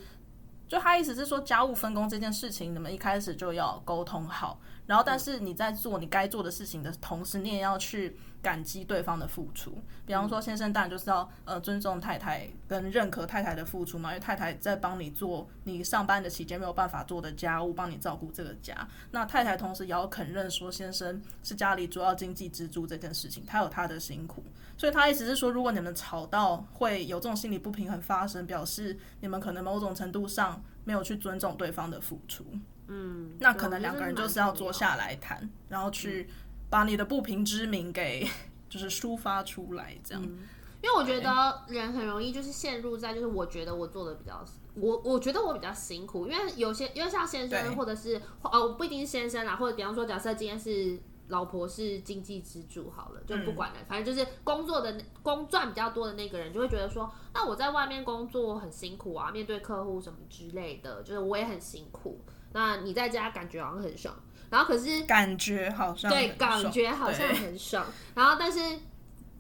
[0.69, 4.61] 就他意思是说，家务分工这件事情，你们一开始就要沟通好。
[4.87, 9.77] 然后，但是你在做你该做的事情的同时，你也要去感激对方的付出。
[10.07, 18.87] 比方说，先生当然就是要呃尊重太太跟认可太太的付出嘛，因为太太在帮你做你上班的期间没有办法做的家务，帮你照顾这个家。
[19.11, 24.45] 那太太同时也要肯认说，先生是家里主要经济支柱这件事情，他有他的辛苦。
[24.79, 32.45] 所以他意思是说，如果你们吵到会有这种心理不平衡发生，表示你们可能某种程度上没有去尊重对方的付出。
[32.89, 36.29] 嗯，那可能两个人就是要坐下来谈，然后去
[36.71, 38.29] 把你的不平之鸣给
[38.69, 40.23] 就是抒发出来，这样。
[40.23, 40.47] 嗯，
[40.83, 44.45] 因为我觉得人很容易就是陷入在就是我觉得我做的比较，
[44.75, 62.21] 我我觉得我比较辛苦，因为有些因为像先生或者是哦不一定是先生啦，或者比方说假设今天是老婆是经济支柱好了，就不管了，反正就是工作的工赚比较多的那个人就会觉得说，那我在外面工作很辛苦啊，面对客户什么之类的，就是我也很辛苦。
[62.57, 64.17] 那你在家感觉好像很爽，
[64.49, 68.79] 然后可是感觉好像对，感觉好像很爽，然后但是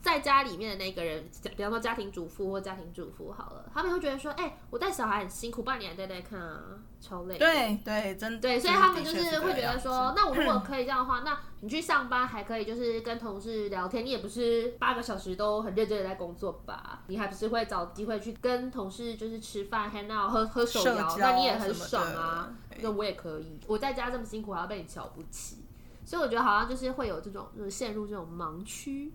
[0.02, 1.24] 在家里面的那个人，
[1.56, 6.60] 比方说家庭主妇或家庭主妇好了，他们会觉得说，哎、欸，我带小孩很辛苦，半年带带看啊，
[7.00, 7.38] 超累。
[7.38, 17.02] 对对，真的对，所以他们就是会觉得说，那我如果 可以这样的话，那你去上班还可以，就是跟同事聊天，你也不是八个小时都很认真的在工作吧？
[17.06, 22.52] 你还不是会找机会去跟同事就是吃饭、hang out、喝喝手摇，那你也很爽啊。
[22.80, 25.64] 那我也可以，我在家这么辛苦还要被你瞧不起，
[26.04, 29.12] 所以我觉得好像就是会有这种，就是陷入这种盲区，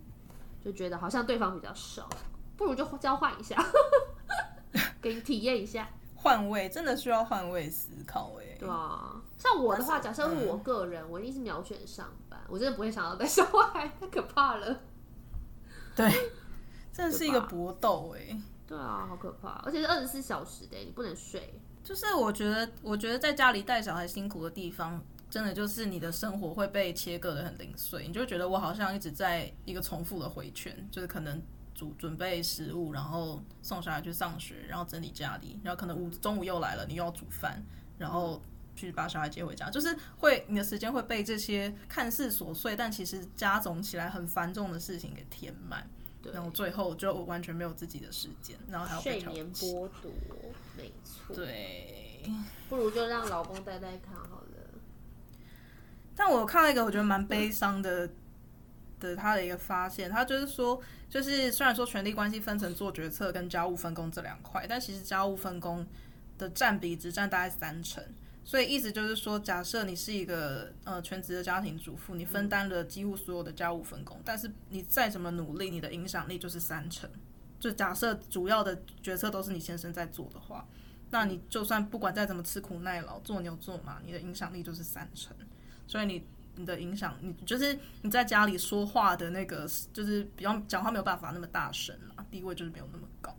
[0.64, 2.10] 就觉得好像对方比较少，
[2.58, 3.64] 不如就交换一下，
[5.00, 5.88] 给你体验一下，
[6.22, 8.56] 换位真的需要换位思考哎。
[8.60, 14.82] 对啊，像我的话，假设是我个人，我一定是秒选上班，我真的不会想要带小孩，太可怕了。
[15.96, 16.12] 对，
[16.94, 18.40] 真的是一个搏斗哎。
[18.68, 21.60] 对啊，好可怕，而且是二十四小时的，你不能睡。
[21.84, 31.42] 就是我觉得，我觉得在家里带小孩辛苦的地方，真的就是你的生活会被切割的很零碎，你就觉得我好像一直在一个重复的回圈，就是可能
[31.82, 37.60] 煮准备食物，然后送小孩去上学，然后整理家里，然后可能午中午又来了，你又要煮饭，
[37.98, 38.40] 然后
[38.76, 45.90] 去把小孩接回家，就是会你的时间会被这些看似琐碎，但其实加总起来很繁重的事情给填满。
[46.22, 50.12] 对，然后最后就完全没有自己的时间，然后还要被睡眠剥夺，
[50.78, 51.36] 没错。
[51.36, 52.32] 对，
[52.70, 54.80] 不如就让老公带带看好了。
[56.16, 58.08] 但我看了一个我觉得蛮悲伤的
[59.02, 65.86] 的他的一个发现，他就是说，就是虽然说权力关系分成做决策跟家务分工这两块，但其实家务分工
[66.38, 68.02] 的占比只占大概三成。
[68.44, 77.10] 所以意思就是说，假设你是一个呃全职的家庭主妇，你分担了几乎所有的家务分工，但是你再怎么努力，你的影响力就是三成。
[77.60, 80.68] 就假设主要的决策都是你先生在做的话，
[81.12, 85.36] 那你就算不管再怎么吃苦耐劳，做牛做马，你的影响力就是三成。
[85.86, 93.36] 所以你你的影响，你就是你在家里说话的那个，就是比较讲话没有办法那么大声嘛，地位就是没有那么高。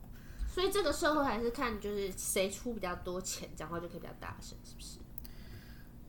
[0.47, 4.99] 所以这个社会还是看就是谁出比较多钱，讲话就可以比较大声，是不是？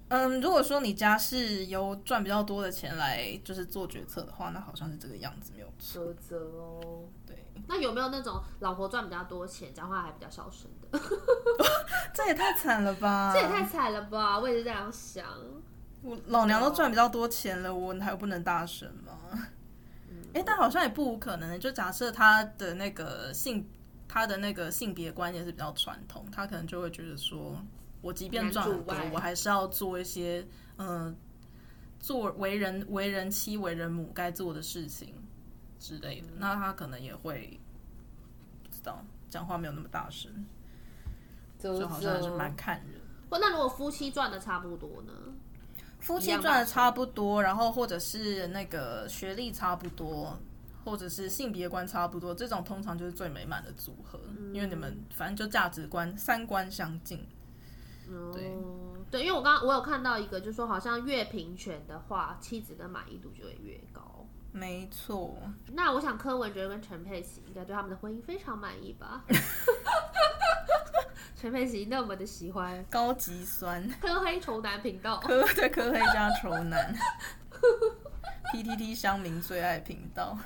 [0.10, 7.06] 嗯，如果说你家是由赚比较多的钱来就是做决策的话，那好像是这个样子，没有苛责哦。
[7.26, 11.00] 对，那有没有那种老婆赚比较多钱，讲话还比较小声的？
[12.13, 13.32] 这也太惨了吧！
[13.34, 14.38] 这也太惨了吧！
[14.39, 15.26] 我也是这样想。
[16.04, 19.20] 我老娘都赚比较多钱了，我还不能大声吗？
[20.34, 21.60] 哎，欸，但好像也不无可能。
[21.60, 23.68] 就假设他的那个性。
[24.06, 27.60] 他的那个性别观念是比较传统，他可能就会觉得说，
[28.00, 30.46] 我即便赚很多，我还是要做一些，
[30.78, 31.16] 嗯、呃，
[32.00, 35.16] 做为人为人妻、为人母该做的事情
[35.80, 36.28] 之类的。
[36.28, 37.60] 嗯、那他可能也会
[38.62, 40.32] 不知道，讲话没有那么大声，
[41.58, 43.02] 就好像还是蛮看人。
[43.32, 45.33] 或那如果夫妻赚的差不多呢？
[46.04, 50.38] 夫妻赚的差不多，然后或者是那个学历差不多。
[50.86, 57.26] 或者是性别观差不多，这种通常就是最美满的组合，嗯、因为你们反正就价值观、三观相近。
[58.34, 64.28] 对、嗯、对，因为我刚刚我有看到一个，就是说好像越平权的话，妻子的满意度就会越高。
[64.52, 65.38] 没错。
[65.72, 69.24] 那我想柯文哲跟陈佩琪应该对他们的婚姻非常满意吧？
[71.44, 76.96] 陈佩琪那么的喜欢高级酸科黑仇男频道，科对科黑加仇男，
[78.54, 80.38] PTT 乡民最爱频道。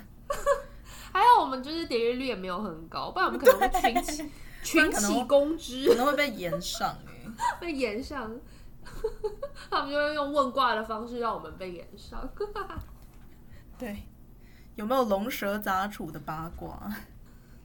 [1.12, 4.32] 还有我们就是点阅率也没有很高，不然我们可能会群起
[4.64, 7.22] 群起攻之，可能会被延上哎，
[7.62, 8.36] 被延上，
[9.70, 12.28] 他们就会用问卦的方式让我们被延上。
[13.78, 14.02] 对，
[14.74, 16.92] 有没有龙蛇杂处的八卦？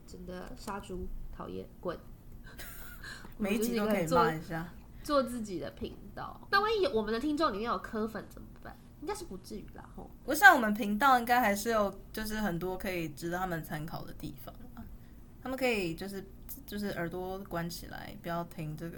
[0.06, 1.98] 真的杀猪讨厌滚！
[3.38, 4.70] 每一集都可以骂一下，
[5.04, 6.40] 做自己的频道。
[6.52, 8.78] 那万一我们的听众里面有柯粉怎么办？
[9.02, 9.84] 应该是不至于啦。
[9.96, 14.54] 吼，我想我们频道应该还是有，就是很多可以值得他们参考的地方。
[15.42, 16.24] 他们可以就是
[16.66, 18.98] 就是耳朵关起来，不要听这个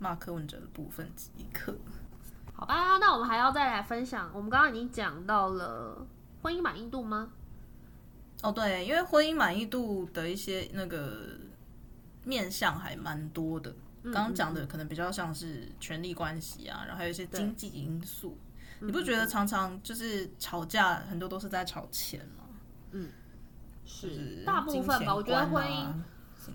[0.00, 1.76] 骂柯文哲的部分即可。
[2.52, 4.28] 好吧，那我们还要再来分享。
[4.34, 6.04] 我们刚刚已经讲到了
[6.42, 7.30] 婚姻满意度吗？
[8.42, 11.37] 哦，对，因为婚姻满意度的一些那个
[12.28, 13.74] 面向还蛮多的。
[14.04, 18.38] 刚刚讲的可能比较像是权力关系啊，然后还有一些经济因素。
[18.80, 22.44] 你不觉得常常就是吵架很多都是在吵钱吗？
[22.92, 23.10] 嗯。
[23.90, 25.86] 是大部分吧，我觉得婚姻，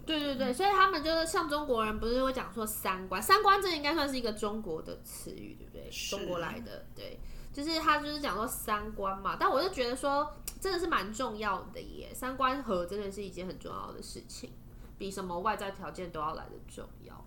[0.05, 5.89] 对对对，所以他们就是像中国人，不是会讲说三观，三观这应该算是一个中国的词语，对不对？
[5.89, 7.19] 中国来的，对，
[7.51, 9.36] 就是他就是讲说三观嘛。
[9.39, 14.51] 但我就觉得说，真的是蛮重要的耶，三观合真的是一件很重要的事情，
[15.03, 17.25] 比什么外在条件都要来得重要。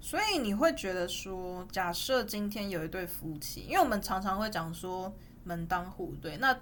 [0.00, 5.14] 所以你会觉得说，假设今天有一对夫妻，因为我们常常会讲说
[5.44, 6.58] 门当户对，那。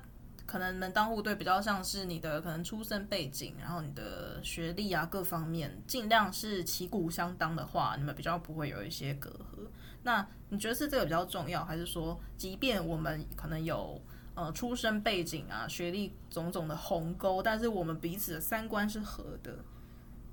[0.46, 9.66] 可能门当户对比较像是你的可能出生背景，然后你的学历啊各方面尽量是旗鼓相当的话，你们比较不会有一些隔阂。
[10.02, 13.98] 那你觉得是这个比较重要，还是说即便我们可能有
[14.34, 19.58] 呃出身背景啊学历种种的鸿沟，但是我们彼此的三观是合的，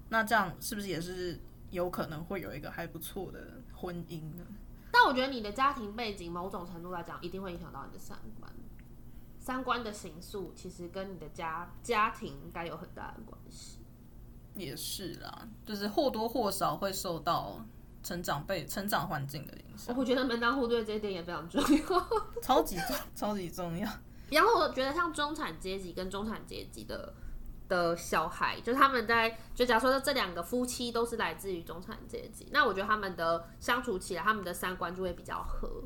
[0.09, 1.39] 那这样是不是也是
[1.69, 4.45] 有可能会有一个还不错的婚姻呢？
[4.91, 8.51] 但我觉得你的家庭背景某种程度来讲，一定会影响到你的三观。
[9.39, 13.79] 三观的形塑，其实跟你的家家庭应该有很大的关系。
[14.53, 17.65] 也是啦，就是或多或少会受到
[18.03, 19.95] 成长被成长环境的影响。
[19.97, 22.07] 我觉得门当户对这一点也非常重要，
[22.41, 23.89] 超级重，超级重要。
[24.29, 27.13] 然后我觉得像中产阶级跟中产阶级的
[27.67, 35.83] 的小孩，就他们在就假如说这两个夫妻都是来自于中产阶级，那我觉得他们的相处起来，他们的三观就会比较合。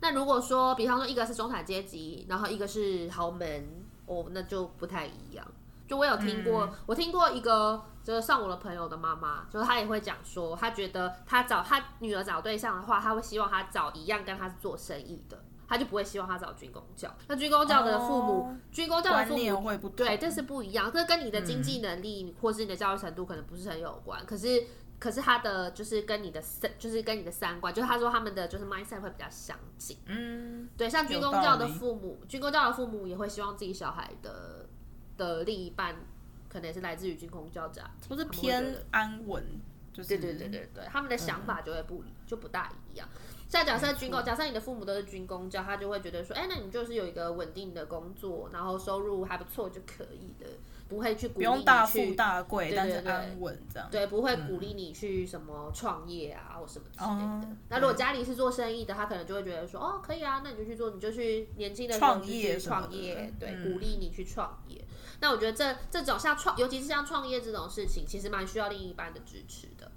[0.00, 3.66] 那如果说，比方说一个是中产阶级，然后一个是豪门，
[4.06, 5.44] 哦，那就不太一样。
[5.88, 17.12] 就我有听过，嗯、我听过一个就是上我的朋友的妈妈，就是她也会讲说，她觉得她找她女儿找对象的话，她会希望她找一样跟她是做生意的，她就不会希望她找军工教。
[17.26, 24.64] 那军工教的父母，哦、军工教的父母会不对，这是不一样，这跟你的经济能力、嗯、或是你的教育程度可能不是很有关，可是。
[25.00, 29.96] 可是他的就是跟你的三，就是跟你的三观，就是他说他们的就是 mindset 会比较相近。
[30.06, 34.67] 嗯，对，像军工教的父母，军工教的父母也会希望自己小孩的
[35.18, 35.94] 的另一半
[36.48, 39.44] 可能也是来自于军工教家庭，不是偏安稳，
[39.92, 43.06] 就是对对对对对，他们的想法就会不、嗯、就不大一样。
[43.50, 50.46] 像假设军工，假设你的父母都是军工教，他就会觉得说，哎、欸，那你就是有一个稳定的工作，然后收入还不错就可以的。
[50.88, 53.88] 不会去鼓励你去，大富大贵，但是安稳这样。
[53.90, 57.06] 对，不会鼓励你去什么创业啊，或什么之类
[57.42, 57.56] 的。
[57.68, 64.82] 那如果家里是做生意的，他可能就会觉得说，哦，可以啊，那你就去做，你就去年轻的创业创业，对，鼓励你去创业。
[65.20, 69.90] 那我觉得这这种像创，尤其是像创业这种事情，其实蛮需要另一半的支持的。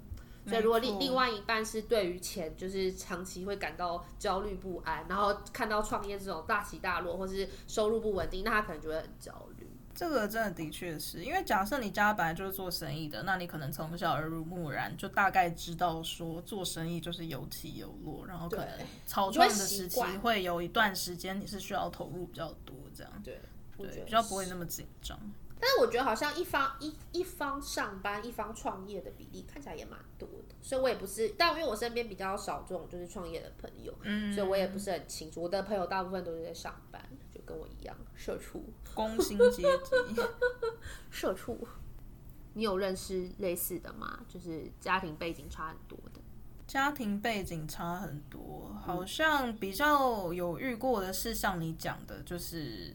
[0.44, 9.51] 所以如果另另外一半是对于钱就是长期会感到焦虑不安，然后看到创业这种大起大落，或是收入不稳定，那他可能就会很焦虑。
[9.94, 18.68] 这个真的的确是因为，假设你家本来就是做生意的，那你可能从小耳濡目染，就大概知道说做生意就是有起有落，然后可能
[19.06, 23.38] 草创的时期会有一段时间你是需要投入比较多，这样对
[23.76, 25.18] 对，比较不会那么紧张。
[25.60, 35.42] 但是我觉得好像一方一一方上班一方创业的比例看起来也蛮多的，所以我也不是，但因为我身边比较少这种就是创业的朋友，嗯，所以我也不是很清楚。
[35.42, 37.00] 我的朋友大部分都是在上班。
[37.44, 38.64] 跟我一样，社畜，
[38.94, 40.22] 工薪阶级，
[41.10, 41.66] 社畜。
[42.54, 44.20] 你有认识类似的吗？
[44.28, 46.20] 就是家庭背景差很多的。
[46.66, 52.94] 家庭背景差很多，好像比较有遇过的是像你讲的，就是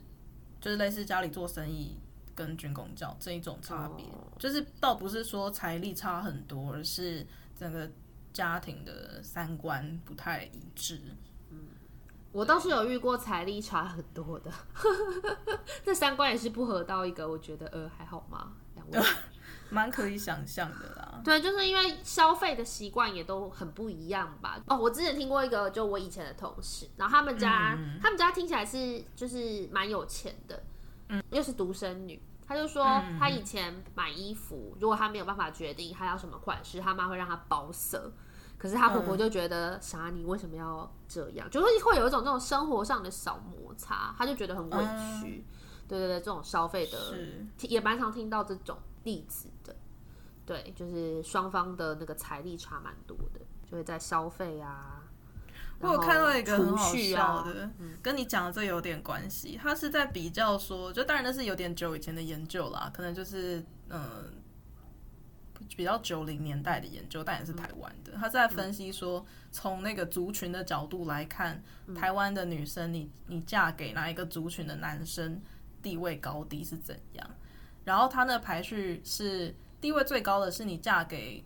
[0.62, 1.98] 就是类似家里做生意
[2.36, 7.26] 跟军工教这一种差别，哦、就是倒不是说财力差很多，而是
[7.56, 7.90] 整个
[8.34, 11.02] 家庭的三观不太一致。
[12.38, 14.52] 我倒是有遇过财力差很多的，
[15.84, 18.52] 这三观也是不合到一个，我觉得呃还好吗？
[18.76, 19.10] 两位
[19.72, 21.20] 蛮可以想象的啦。
[21.24, 24.62] 对，就是因为消费的习惯也都很不一样吧。
[24.68, 30.62] 哦，我之前听过一个，就我以前的同事，然后他们家，嗯、他们家听起来是就是蛮有钱的，
[31.10, 38.14] 嗯，又是独生女，他就说他以前买衣服，如果他没有办法决定他要什么款式，他妈会让他包色。
[38.58, 41.50] 可是他婆婆就觉得，啥、嗯、你为什么要这样？
[41.50, 44.78] 就是会有一种这种生活上的小摩擦，他就觉得很委
[45.22, 45.44] 屈。
[45.44, 45.46] 嗯、
[45.88, 47.16] 对对对，这种消费的
[47.62, 49.76] 也蛮常听到这种例子的。
[50.46, 53.40] 对，就是双方的那个财力差蛮多的，
[53.70, 55.04] 就会在消费啊。
[55.80, 59.60] 我有看到一个很好笑的，啊嗯、跟你讲的这有点关系。
[59.62, 64.24] 他是在比较说，就当然那是有点久以前的研究啦，可能就是嗯、呃、
[65.78, 68.12] 比较九零年代的研究，但也是台湾的。
[68.14, 75.42] 他在分析说，从那个族群的角度来看，嗯、台湾的女生你，你你嫁给哪一个族群的男生，
[75.82, 77.30] 地位高低是怎样？
[77.86, 81.46] 然后他那排序是地位最高的是你嫁给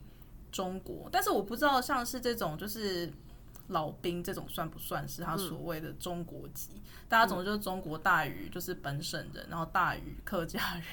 [0.52, 3.12] 中国，但是我不知道像是这种就是。
[3.68, 6.72] 老兵这种算不算是他所谓的中国籍？
[6.74, 10.84] 嗯、大家总之就是中国大于就是本省人，然后大于客家人，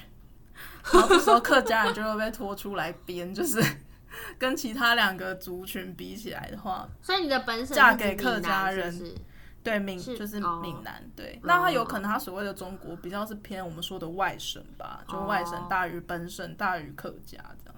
[0.93, 3.61] 然后这时候客家人就会被拖出来编，就是
[4.37, 9.15] 跟其他两个族群比起来的话，所以你的本省嫁给客家人，是是
[9.61, 17.75] 对闽就是闽南，对，那他有可能他所谓的中国比较是偏我们说的外省吧，就外省大于本省大于客家这样。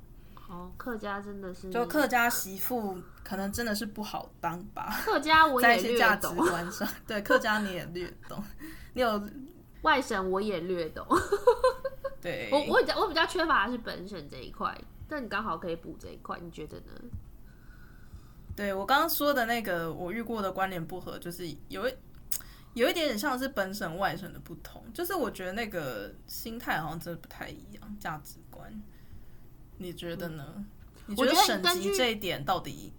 [0.47, 4.93] 哦，客家真的是，就客家媳妇可能真的是不好当吧。
[5.06, 8.43] 客家我也略懂，在一些价值观上，对客家你也略懂，
[8.93, 9.22] 你有
[9.82, 11.06] 外省我也略懂。
[12.22, 16.93] 对，我我比较我比较缺乏的是本省这一块，但你刚好可以补这一块，你觉得呢？
[18.55, 21.93] 对我刚刚说的那个我遇过的观点不合，就是有一
[22.74, 28.72] 有一点点像是本省外省的不同，就是我觉得那个心态好像真的不太一样，价值观。
[29.78, 30.45] 你觉得呢？
[30.57, 30.65] 嗯、
[31.07, 32.93] 你觉得省级这一点到底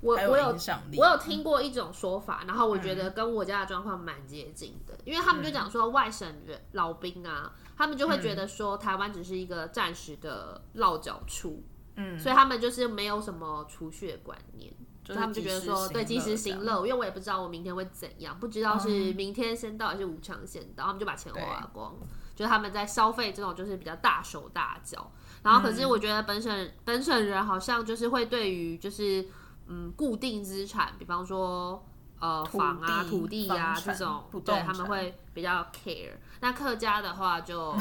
[0.00, 0.98] 我还有影响力？
[0.98, 11.62] 我有听过一种说法，然后我觉得跟我家的状况蛮接近的，嗯、因为他们就讲说外省人老兵啊，他们就会觉得说台湾只是一个暂时的落脚处，
[11.94, 14.72] 嗯，所以他们就是没有什么储蓄的观念，
[15.04, 21.94] 就他们就觉得说对及时行乐，因为我也不知道我明天会怎样，不知道是明天先到还是无常先到，他们就把钱花光，
[22.34, 25.12] 就是他们在消费这种就是比较大手大脚。
[25.44, 29.24] 然后，可是我觉得本省、嗯、本省人好像就是会对于就是
[29.68, 31.86] 嗯固定资产，比方说
[32.18, 36.14] 呃房啊、土地呀、啊、这种，对他们会比较 care。
[36.40, 37.76] 那客家的话就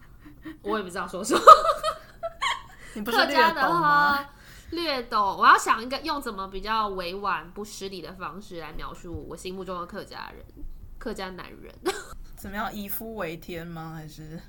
[0.62, 1.40] 我也不知道说什么。
[3.04, 4.28] 客家的话
[4.70, 10.44] 略懂，我要想一个用怎么比较委婉不失礼的方式来描述我心目中的客家人、
[10.98, 11.74] 客家男人。
[12.36, 12.72] 怎么样？
[12.72, 13.94] 以夫为天吗？
[13.94, 14.40] 还是？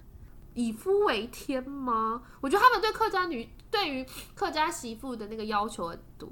[0.55, 2.21] 以夫为天吗？
[2.41, 4.05] 我觉得他们对客家女，对于
[4.35, 6.29] 客家媳妇的那个要求很多，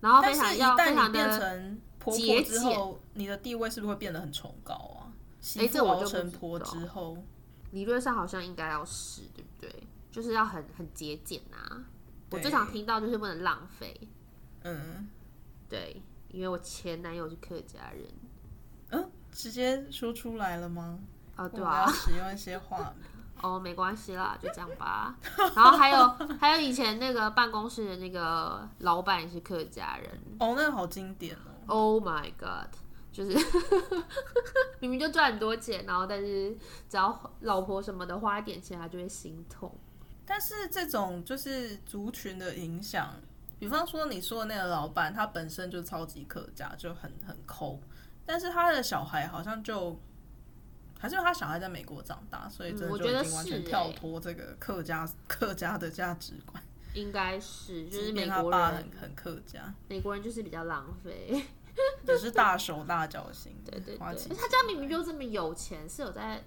[0.00, 1.76] 然后非常要非常的
[2.12, 2.78] 节俭。
[3.14, 4.97] 你的地位是不是会变得很崇高啊？
[5.40, 7.24] 媳妇熬成婆之后，欸、
[7.72, 9.86] 理论上好像应该要是，对不对？
[10.10, 11.84] 就是要很很节俭啊。
[12.30, 14.08] 我最常听到就是不能浪费。
[14.64, 15.08] 嗯，
[15.68, 18.06] 对，因为我前男友是客家人。
[18.90, 20.98] 嗯，直接说出来了吗？
[21.36, 22.92] 啊，对啊，使用一些话
[23.40, 25.16] 哦，没关系啦，就这样吧。
[25.54, 26.08] 然后还有
[26.40, 30.10] 还有以前那个办公室的那个老板也是客家人
[30.40, 31.46] 哦，那个好经典哦。
[31.66, 32.74] Oh my god，
[33.18, 33.36] 就是
[34.78, 36.56] 明明就赚很多钱，然后但是
[36.88, 39.76] 只要老婆什么的花一点钱，他就会心痛。
[40.24, 43.14] 但是这种就是族群的影响，
[43.58, 47.80] 比方说你说的那个老板，他本身就超级客家，就很很抠，
[48.24, 49.98] 但是他的小孩好像就。
[51.00, 56.60] 还是因为他小孩在美国长大，所以真的就已经完全跳脱这个客家、嗯欸、客家的价值观。
[56.94, 61.40] 应该是，就是美国人他爸很很客家，美国人就是比较浪费，
[62.06, 63.54] 只是大手大脚型。
[63.64, 66.42] 对对对，他家明明就这么有钱，是有在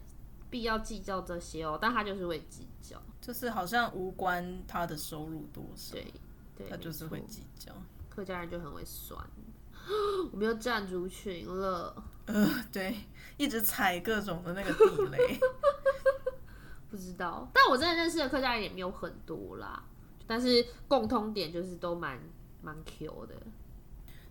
[0.49, 6.13] 必要计较这些哦，但他就是会计较，就是好像无关他的收入多少，对，
[6.57, 7.73] 对他就是会计较。
[8.09, 9.19] 客家人就很会算，
[10.31, 12.03] 我们又站族群了。
[12.25, 12.95] 呃，对，
[13.37, 15.39] 一直踩各种的那个地雷，
[16.89, 17.49] 不知道。
[17.53, 19.83] 但我真的认识的客家人也没有很多啦，
[20.27, 22.19] 但是共通点就是都蛮
[22.61, 23.35] 蛮 Q 的。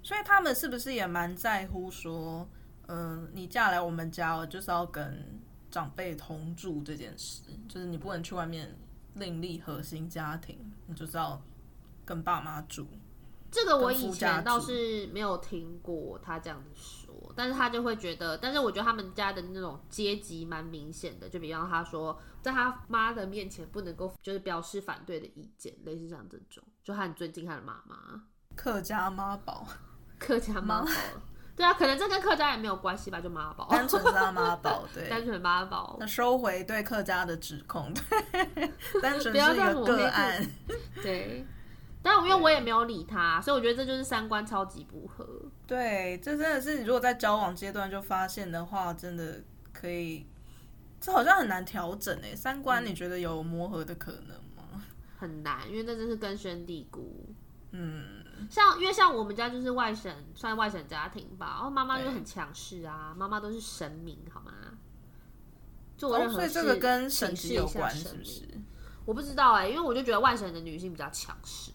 [0.03, 2.49] 所以他们是不是也蛮在乎说，
[2.87, 5.41] 嗯、呃，你嫁来我们家了，就是要跟
[5.71, 8.77] 长辈同住这件事，就是你不能去外面
[9.15, 11.41] 另立核心家庭，你就是要
[12.05, 12.87] 跟爸妈住。
[13.53, 28.23] 这个我以前倒是没有听过他这样子说，但是他就会觉得，但是我觉得他们家的那种阶级蛮明显的，就比方他说，在他妈的面前不能够就是表示反对的意见，类似像这种，就他很尊敬他的妈妈，
[28.55, 29.67] 客家妈宝，
[30.21, 30.91] 客家妈宝，
[31.57, 38.71] 对啊，可能这跟客家也没有关系吧，就妈宝，单纯是他妈宝， 对，单纯妈宝，那收回对客家的指控，对，
[39.03, 40.47] 单纯是一个个案，
[41.03, 41.45] 对。
[42.03, 45.27] 但因为我也没有理他，所以我觉得这就是三观超级不合。
[45.67, 50.27] 对，这真的是你如果在交往阶段就发现的话，真的可以，
[50.99, 52.35] 这好像很难调整诶。
[52.35, 54.83] 三观你觉得有磨合的可能吗？
[55.19, 57.27] 很难，因为那真是根深蒂固。
[57.73, 64.53] 嗯，像因为像我们家就是外省，算外省家庭吧，然后妈妈就很强势啊，妈妈都是神明，好吗？
[65.99, 68.49] 做任何事，哦、所以这个跟省级有关，是不是？
[69.05, 71.73] 我不知道哎、欸，因为我就觉得外省的女性比较强势。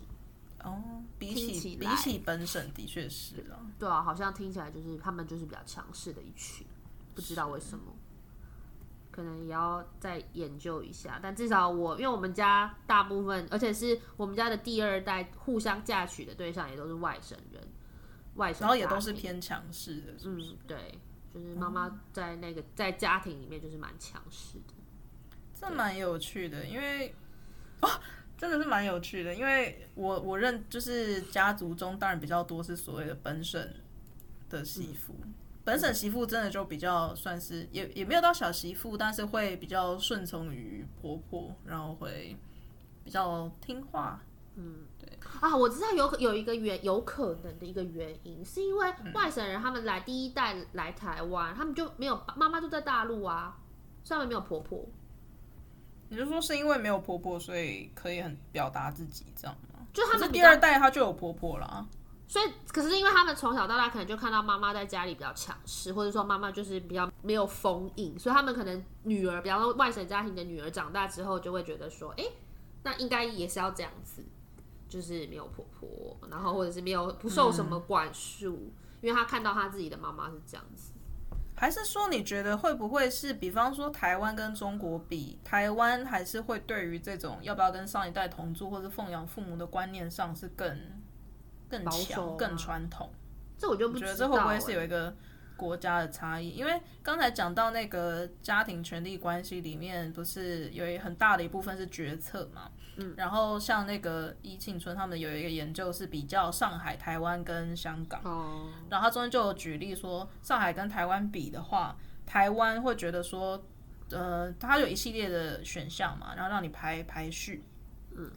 [0.63, 0.81] 哦，
[1.19, 3.59] 比起，起比起本省的确是了。
[3.77, 6.65] 对啊，好像听起来就是他们就是比较强势的一群，
[7.13, 7.93] 不知道为什么。
[9.15, 17.65] 可能也要再研究一下，但至少我，因为我们家大部分，而且是我们家的第二代，互相嫁娶的对象也都是外省人，
[18.33, 20.29] 外省，然后也都是偏强势的是是？
[20.29, 20.99] 嗯，对，
[21.33, 24.73] 就是妈妈在那个在家庭里面就是蛮强势的，
[25.53, 27.15] 这蛮有趣的，因为
[27.79, 27.89] 哦，
[28.37, 33.65] 真的是蛮有趣的，因为我我认就是家族中当然比较多是所谓的本省
[34.49, 35.15] 的媳妇。
[35.23, 35.33] 嗯
[35.65, 42.37] 本省媳妇真的就比较算是也也没有到小媳妇，但是会比较顺从于婆婆，然后会
[43.03, 44.21] 比较听话。
[44.57, 45.09] 嗯，对
[45.41, 53.57] 啊，我知道有有一个原有可能的一个原因，是因为外省人他们来第一代来台湾，他们就没有妈妈就在大陆啊，
[54.03, 54.87] 上面没有婆婆。
[56.07, 59.79] 你就说是因为没有婆婆，所以可以很表达自己这样吗？
[59.91, 61.85] 就他们第二代他就有婆婆了。
[62.27, 72.23] 所以，可是因为他们从小到大可能就看到妈妈在家里比较强势，或者说妈妈就是比较没有封印，所以他们可能女儿，比方说外省家庭的女儿长大之后，就会觉得说，哎、
[72.83, 74.23] 那应该也是要这样子，
[74.89, 80.93] 就是没有婆婆，然后或者是没有不受什么管束，因为他看到他自己的妈妈是这样子。
[81.57, 90.77] 还是说，你觉得会不会是，比方说台湾跟中国比，台湾还是会对于这种要不要跟上一代同住或者奉养父母的观念上是更？
[91.69, 93.09] 更强、更传统，
[93.57, 95.15] 这我就不觉得这会不会是有一个
[95.57, 96.49] 国家的差异？
[96.49, 102.69] 因为刚才讲到那个家庭权力关系里面，不是有一很大的一部分是决策嘛？
[102.97, 113.61] 嗯，然后像那个伊庆春他们有一个研究是比较上海、台湾跟香港，哦，然后他中间就有举例说，上海跟台湾比的话，台湾会觉得说，
[114.11, 117.65] 呃，它有一系列的选项嘛，然后让你排排序。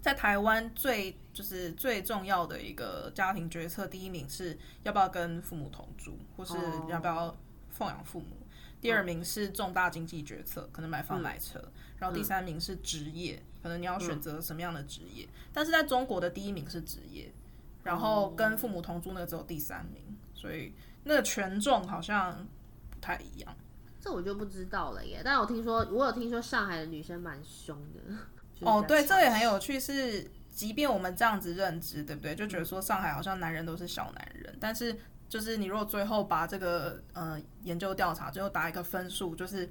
[0.00, 6.54] 在台湾最就是最重要的一个家庭决策，第一名是要不要跟父母同住，或是
[6.88, 7.36] 要不要
[7.70, 8.36] 奉养父母。
[8.80, 11.60] 第二名是重大经济决策，可能买房买车。
[11.98, 15.28] 然后第三名是职业，可能你要选择什么样的职业。
[15.52, 17.32] 但是在中国的第一名是职业，
[17.82, 20.72] 然后跟父母同住那个只有第三名，所以
[21.02, 22.46] 那个权重好像
[22.88, 23.56] 不太一样。
[24.00, 25.22] 这我就不知道了耶。
[25.24, 28.14] 但我听说，我有听说上海的女生蛮凶的。
[28.60, 29.78] 哦，对，这也很有趣。
[29.78, 32.34] 是，即便我们这样子认知，对不对？
[32.34, 34.98] 就觉得说上海好像男人都是小男人，但是
[35.28, 39.68] 就是你如果最后把这个呃研究调查最后打一个分数，就是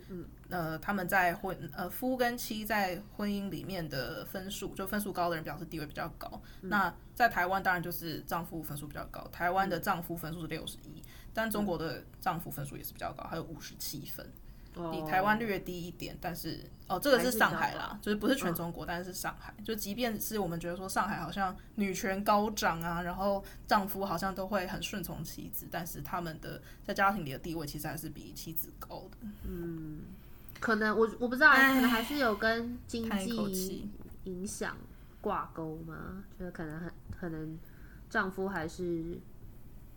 [0.50, 6.42] 呃他们在婚呃夫跟妻在婚姻里面的分数，就分数高的人表示地位比较高。
[6.62, 14.26] 那在台湾当然就是丈夫分数比较高，台湾的丈夫分数是六十一，但中国的丈夫分数也是比较高，还有五十七分。
[14.92, 19.54] 比台湾略低一点，但是哦，这个是上海啦，是就是不是全中国，嗯、但是是上海。
[19.64, 29.28] 就即便是我们觉得说上海好像女权高涨啊，然后丈夫好像都会很顺从妻子，但是他们的在家庭里的地位其实还是比妻子高的。
[29.44, 30.00] 嗯，
[30.60, 33.90] 可能我我不知道，可能还是有跟经济
[34.24, 34.78] 影响
[35.22, 36.24] 挂钩吗？
[36.40, 37.58] 就是可能很可能
[38.10, 39.20] 丈夫还是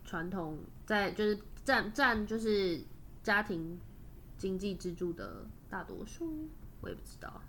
[0.03, 2.81] 传统在就是占占就是
[3.23, 3.79] 家庭。
[4.41, 6.49] 经济支柱的大多数，
[6.81, 7.39] 我也不知道。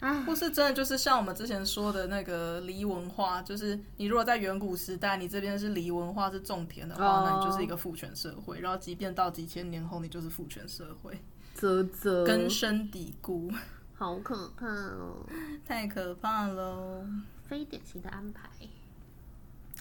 [0.00, 8.58] 哎，或是真的就是像我们之前说的那个梨文化，就是你如果在远古时代，你这边是梨文化是种田的话，哦、那你就是一个父权社会。
[8.58, 11.16] 然后，即便到几千年后，你就是父权社会，
[11.54, 13.50] 啧啧根深蒂固，
[13.94, 15.24] 好可怕哦，
[15.64, 17.06] 太可怕了。
[17.44, 18.50] 非典型的安排，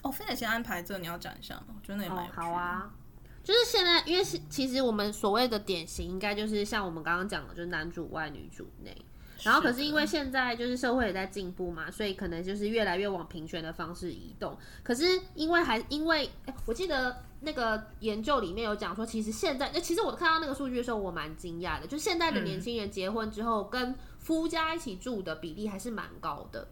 [0.04, 1.76] 哦，非典型安排，这个你要讲一下吗？
[1.76, 2.44] 我觉得那也蛮有趣的。
[2.44, 2.94] 好啊。
[3.46, 8.94] 就是现在，因为其实我们所谓的典型，应该就是像我们刚刚讲的，就是男主外女主内。
[9.44, 14.58] 然后可是因为现在就是社会也在进步嘛，所以可能就是越来越往平权的方式移动。
[14.82, 26.68] 可是因为还因为，欸，我记得那个研究里面有讲说，其实现在，其实我看到那个数据的时候，我蛮惊讶的，就现在的年轻人结婚之后跟夫家一起住的比例还是蛮高的。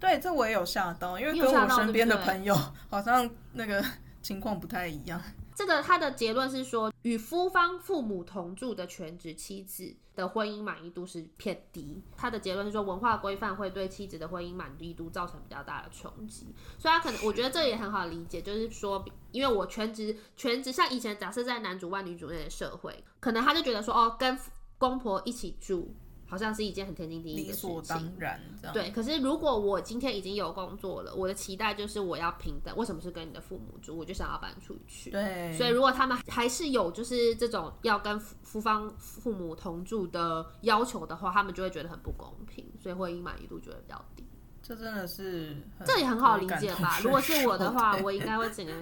[0.00, 2.56] 对，这我也有吓到，因为跟我身边的朋友
[2.88, 3.84] 好像那个
[4.22, 5.20] 情况不太一样。
[5.54, 12.02] 这个他的结论是说，与夫方父母同住的全职妻子的婚姻满意度是偏低。
[12.16, 16.46] 他的结论是说，文化规范会对妻子的婚姻满意度造成比较大的冲击。
[16.78, 24.38] 所以，他可能我觉得这也很好理解，就是说，因为我全职全职，像以前假设在男主外女主内的社会，可能他就觉得说，哦，跟
[24.78, 25.94] 公婆一起住。
[26.34, 28.74] 好像是一件很天经地义的事情，理所当然这样。
[28.74, 32.76] 对，可是如果我今天已经有工作了，我的期待就是我要平等。
[32.76, 33.94] 为什么是跟你的父母住？
[33.94, 35.10] 我就想要搬出去。
[35.10, 44.24] 对，所以如果他们还是有就是这种要跟夫方父母同住的要求的话，他们就会觉得很不公平，所以婚姻满意度就会比较低。
[44.60, 45.56] 这真的是，
[45.86, 46.98] 这也很好理解吧？
[47.00, 48.72] 如果是我的话，我应该会整个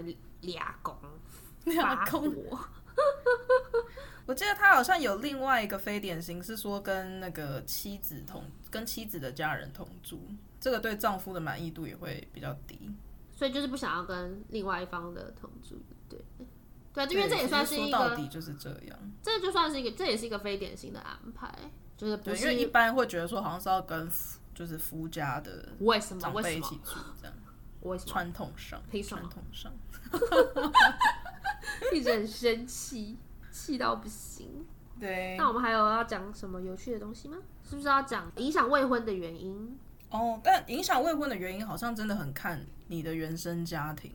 [0.41, 0.97] 俩公
[1.67, 2.33] 俩公。
[4.27, 10.21] 我记得他好像有另外一个非典型，是说跟那个妻子同跟妻子的家人同住，
[10.61, 12.91] 这个对丈夫的满意度也会比较低，
[13.33, 16.19] 所以就是不想要跟另外一方的同住，对。
[16.95, 21.51] 对，因为这也算是一个，到底就是这样，这就算是一个，这也是一个非典型的安排，
[21.97, 24.07] 就是不是因为一般会觉得说好像是要跟
[24.55, 26.21] 就是夫家的为什么？
[26.21, 27.35] 长辈一起住这样，
[27.81, 28.11] 为什么？
[28.11, 29.73] 传统上传统上，
[31.93, 33.17] 一直很生气。
[33.51, 34.65] 气到不行。
[34.99, 37.37] 对，那我们还有要讲什么有趣的东西吗？
[37.69, 39.79] 是不是要讲影响未婚的原因？
[40.11, 44.13] 哦，但影响未婚的原因好像真的很看你的原生家庭。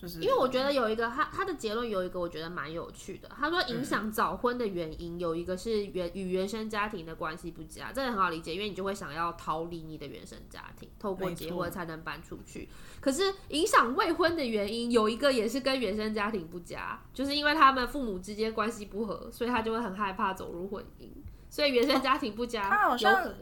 [0.00, 12.66] 就是因为我觉得有一个他他的结论有一个我觉得蛮有趣的，他说影响早婚的原因有一个是原与原生家庭的关系不佳，这个很好理解，因为你就会想要逃离你的原生家庭，透过结婚才能搬出去。
[12.98, 21.08] 可是影响未婚的原因有一个也是跟原生家庭不佳，就是因为他们父母之间关系不和，所以他就会很害怕走入婚姻。
[21.50, 23.34] 所以原生家庭不佳，他好像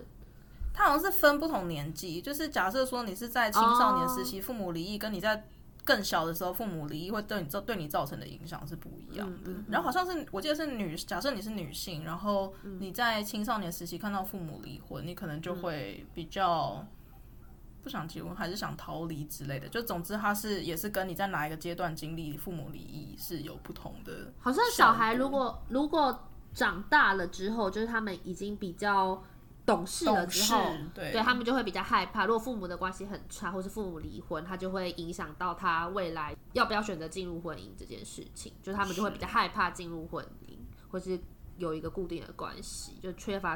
[0.75, 5.45] 他好像是分不同年纪，就是假设说你是在青少年时期父母离异，跟你在
[5.89, 9.51] 更小的时候，父母离异会对你造对你造成的影响是不一样的。
[9.71, 16.87] 然后好像是我记得是女，假设你是女性，然后你在青少年时期看到父母离婚，你可能就会比较
[17.83, 19.67] 不想结婚，还是想逃离之类的。
[19.71, 24.31] 就总之，它是也是跟你在哪一个阶段经历父母离异是有不同的。
[24.39, 29.23] 好像小孩如果如果长大了之后，就是他们已经比较。
[29.69, 32.25] 懂事了之后，对，对他们就会比较害怕。
[32.25, 38.51] 如果父母的关系很差，或是父母离婚，他就会影响到他未来要不要选择进入婚姻这件事情。
[38.63, 40.57] 就是他们就会比较害怕进入婚姻，
[40.91, 41.21] 或是
[41.59, 43.55] 有一个固定的关系，就缺乏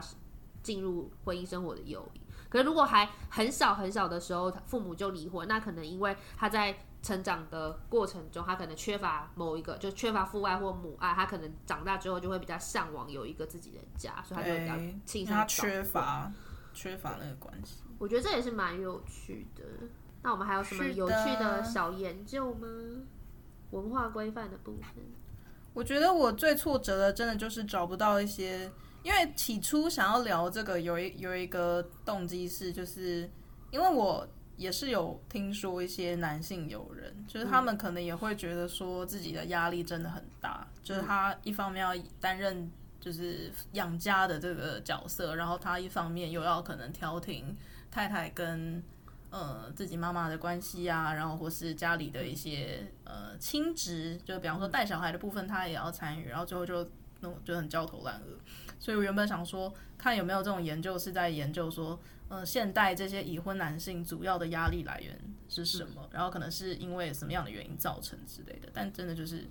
[0.63, 2.21] 进入婚姻生活的诱因。
[2.51, 6.77] 可是如果还很小很小的时候，父母就离婚，那可能因为他在。
[7.03, 16.33] 成长的过程中，他可能缺乏某一个，就缺乏父爱或母爱，他可能长大之后就会比较向往有一个自己的家，所以他就比较倾向缺乏
[16.73, 17.83] 缺乏那个关系。
[17.99, 19.65] 我觉得这也是蛮有趣的。
[20.23, 22.69] 那我们还有什么有趣的小研究吗？
[23.73, 25.05] 文化规范的部分，
[25.75, 28.71] 我觉得我最挫折的，真的就是找不到一些，
[29.03, 33.29] 因为起初想要聊这个，有一有一个动机是，就是
[33.73, 34.25] 因为我。
[34.57, 47.57] 也是有听说一些男性友人，就是他们可能也会觉得说自己的压力真的很大，嗯、就是他一方面要担任就是养家的这个角色，然后他一方面又要可能调停
[47.91, 48.83] 太太跟
[49.31, 56.89] 呃自己妈妈的关系啊，然后或是家里的一些呃亲职，就比方说带小孩的部分他也要参与，然后最后就
[57.21, 58.39] 弄就很焦头烂额。
[58.79, 61.99] 所以我原本想说，看有没有这种研究是在研究说。
[62.33, 65.21] 呃，现代这些已婚男性主要的压力来源
[65.51, 66.01] 是什么？
[66.05, 69.47] 嗯、然后可能是因为什么样的原因造成之类的，但真的就是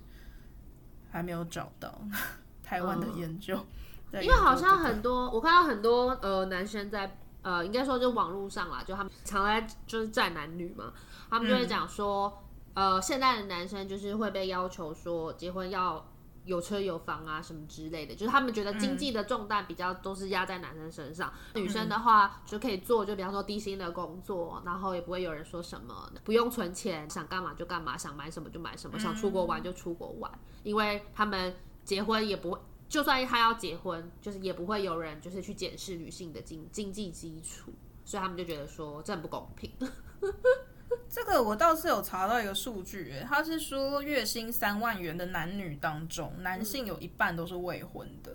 [1.08, 1.96] 还没有找到
[2.60, 3.54] 台湾的研究。
[4.20, 10.92] 因为好像很多，我看到很多呃男生在呃，应该说就网络上啦，就他们常在就是战男女嘛，
[11.30, 12.42] 他们就会讲说，
[12.74, 16.04] 嗯、呃，现在的男生就是会被要求说结婚要。
[16.44, 30.30] 有车有房啊，什么之类的，就是他们觉得经济的重担比较都是压在男生身上，嗯、女生的话就可以做，就比方说低薪的工作，然后也不会有人说什么，不用存钱，想干嘛就干嘛，想买什么就买什么，想出国玩就出国玩，
[30.62, 37.72] 因为他们结婚也不会，就算他要结婚，就是也不会有人就是去检视女性的经经济基础，
[38.04, 39.70] 所以他们就觉得说这很不公平。
[41.08, 48.32] 这个我倒是有查到一个数据，他是说月薪三万元的男女当中，男性有一半都是未婚的，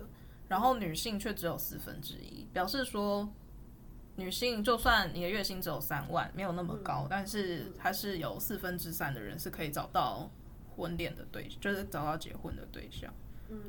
[0.48, 3.28] 然后女性却只有四分之一，表示说
[4.16, 10.30] 女性就算你的月薪只有三万，没有那么高，但是还是有四分之三的人是可以找到
[10.76, 13.12] 婚恋的对，就是找到结婚的对象，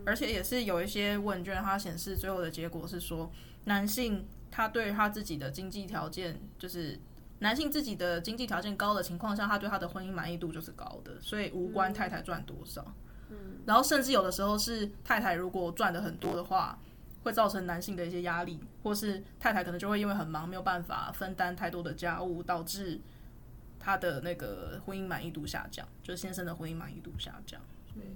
[0.05, 3.31] 而且也是有一些问卷，它显示最后的结果是说，
[3.65, 6.99] 男性他对他自己的经济条件就是。
[7.39, 12.85] 男性自己的经济条件高的情况下，他对他的婚姻满意度就是高的，所以无关太太赚多少。
[13.29, 16.77] 嗯，然后甚至有的时候是太太如果赚的很多的话，
[17.23, 22.99] 会造成男性的一些压力，或是太太可能就会因为很忙没有办法分担太多的家务，导致
[23.79, 27.61] 他的那个婚姻满意度下降，就是先生的婚姻满意度下降。
[27.93, 28.07] 所以，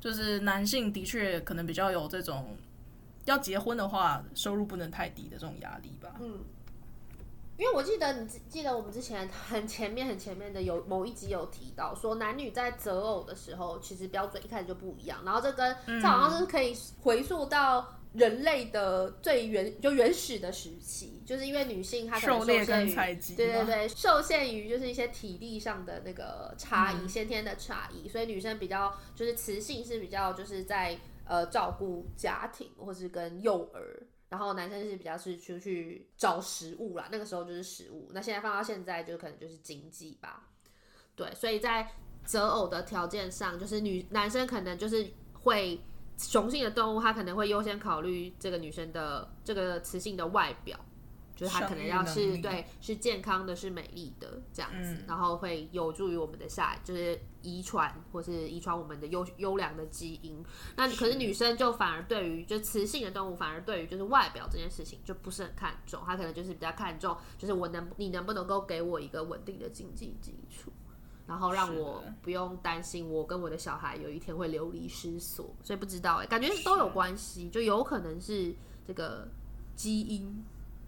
[0.00, 2.56] 就是男性的确可能比较有这种
[3.26, 6.14] 要结婚的话，收入不能太低的这种压力吧。
[6.20, 6.38] 嗯，
[7.56, 15.22] 因为我记得你记得我们之前很前面很前面的有某一集有提到说，男女在择偶的时候，其实标准一开始就不一样。
[15.24, 22.94] 然后这跟这好像是可以回溯到人类的最原就原始的时期，就是因为女性她可能受限于
[23.36, 30.98] 对对对，受限于就是一些体力上的那个差异，嗯、先天的差异，所以女生比较就是雌性是比较就是在。
[31.26, 37.08] 呃，照顾家庭或是跟幼儿，然后男生是比较是出去找食物啦。
[37.12, 40.48] 那个时候就是食物，那现在放到现在就可能就是经济吧。
[41.14, 41.88] 对，所以在
[42.24, 45.80] 择偶的条件上，就是女男生可能就是会
[46.18, 50.76] 雄性的动物，他可能会优先考虑这个女生的这个雌性的外表。
[51.36, 60.44] 就是他可能要是对是健康的，是美丽的这样子，嗯、然后会有助于我们的下就是遗传或是遗传我们的优优良的基因。
[60.76, 70.70] 那可是女生就反而对于就雌性的动物反而对于就是外表这件事情就不是很看重，她可能就是比较看重就是我能你能不能够给我一个稳定的经济基础，
[71.26, 75.52] 然后让我不用担心我跟我的小孩有一天会流离失所。
[75.64, 78.54] 所以不知道哎、欸，感觉都有关系，就有可能是
[78.86, 79.26] 这个
[79.74, 80.44] 基因。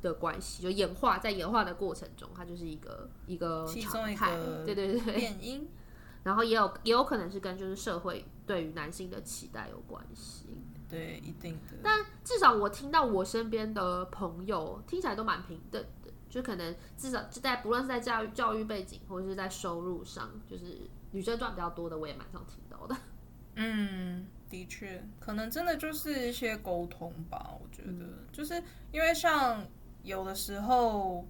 [0.07, 4.35] 的关系就演化，在演化的过程中，它就是一个一个常态，
[4.65, 5.69] 对对对，变因。
[6.23, 10.47] 然后也有也有可能是跟就是社会对于男性的期待有关系，
[10.89, 11.77] 对，一定的。
[11.85, 20.81] 但至少我听到我身边的朋友听起来都蛮平等的，就可能至少就在不论是在教育教育背景或者是在收入上，就是
[21.13, 22.97] 女生赚比较多的，我也蛮常听到的。
[23.55, 27.57] 嗯，的确，可能真的就是一些沟通吧。
[27.63, 29.65] 我觉得，嗯、就是因为像。
[30.07, 31.27] 有的时候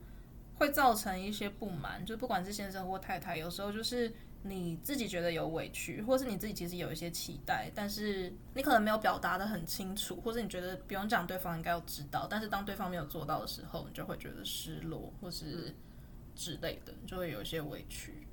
[0.55, 4.13] 会造成一些不满，就不管是先生或太太，有时候就是
[4.43, 15.75] 你自己觉得有委屈，或是你自己其实有一些期待，但是你可能没有表达得很清楚，或是你觉得不用讲，对方应该要知道，但是当对方没有做到的时候，你就会觉得失落，或是
[16.35, 18.29] 之类的，就会有一些委屈。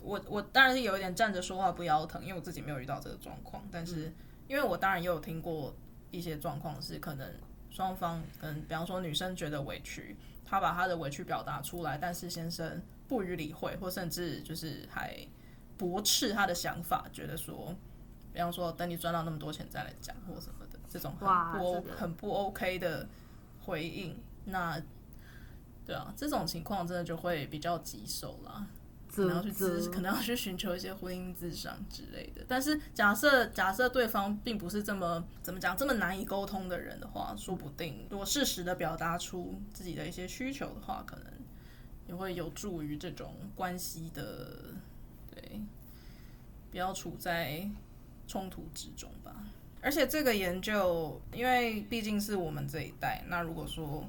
[0.00, 4.12] 我我当然是有一点站着说话不腰疼，因为我自己没有遇到这个状况，但是
[4.46, 5.74] 因为我当然也有听过
[6.12, 7.28] 一些状况是可能。
[7.70, 15.16] 双方嗯，比方说女生觉得委屈，她把她的委屈表达出来，但是先生不予理会，或甚至就是还
[15.76, 17.74] 驳斥她的想法，觉得说，
[18.32, 23.08] 比方说等你赚到那么多钱再来讲或什么的，这种很不哇很不 OK 的
[23.64, 24.80] 回应，那
[25.86, 28.66] 对啊，这种情况真的就会比较棘手啦。
[29.18, 32.44] 可能要去咨，可能要去寻求一些婚姻咨商之类的。
[32.46, 41.26] 但是假设假设对方并不是这么怎么讲这么难以沟通的人的话，说不定如果适时的表达出自己的一些需求的话，可能
[42.06, 44.74] 也会有助于这种关系的
[45.34, 45.60] 对，
[46.70, 47.68] 不要处在
[48.26, 49.34] 冲突之中吧。
[49.80, 54.08] 而且这个研究，因为毕竟是我们这一代，那如果说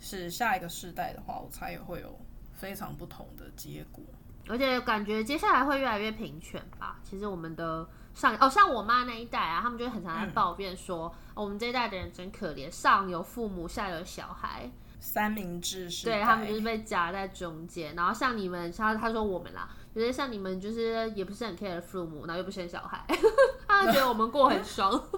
[0.00, 2.18] 是下一个世代的话，我猜也会有。
[2.58, 4.04] 非常不同的结果，
[4.48, 6.98] 而且感觉接下来会越来越平权吧。
[7.04, 17.94] 其实我们的上哦，像我妈那一代啊，他们就很常在抱怨说，嗯哦、我们这一代的人真可怜，上有父母，下有小孩，三明治是，对他们就是被夹在中间。
[17.94, 23.06] 然后像你们，像他说我们啦，觉得像你们，就是也不是很 care 父母，然后又不生小孩，
[23.68, 25.00] 他们觉得我们过很爽。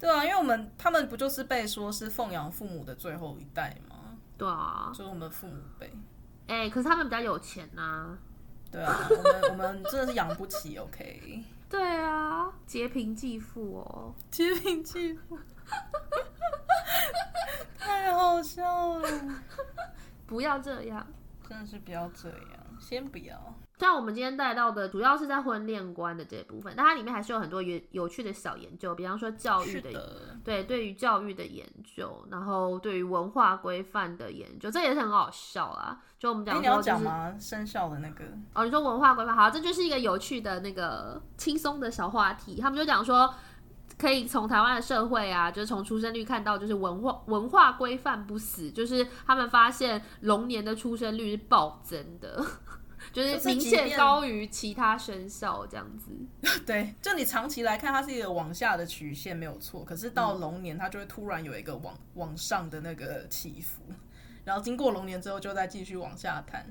[0.00, 3.89] 对啊，因为我们他们不就是被说是奉养父母的最后一代吗？
[4.40, 5.92] 对啊，就是我们父母辈，
[6.46, 8.18] 哎、欸，可是他们比较有钱呐、啊。
[8.72, 11.44] 对啊，我们我们真的是养不起，OK。
[11.68, 15.38] 对啊，劫贫济富哦，劫贫济富，
[17.78, 19.08] 太好笑了。
[20.26, 21.06] 不要这样，
[21.46, 23.54] 真的是不要这样，先不要。
[23.80, 35.98] 像我们今天带到的，主要是在婚恋观的这部分，但它里面还是有很多有有趣的小研究，比方说教育的，的对，对于教育的研究，然后对于文化规范的研究，这也是很好笑啦。
[36.18, 37.34] 就我们讲、就是，你要讲吗？
[37.38, 42.60] 生肖的那个哦，你说文化规范，好，这就是一个有趣的那个轻松的小话题。
[42.60, 43.34] 他们就讲说，
[43.96, 52.44] 可以从台湾的社会啊，就是从出生率看到，就是文化文化规范不死，就是他们发现龙年的出生率是暴增的。
[53.12, 56.10] 就是明显高于其他生肖这样子，
[56.64, 63.82] 对，就你长期来看，它是一个往下的曲线没有错，可是到龙年它就会突然有一个往往上的那个起伏，
[64.44, 66.64] 然后经过龙年之后就再继续往下探。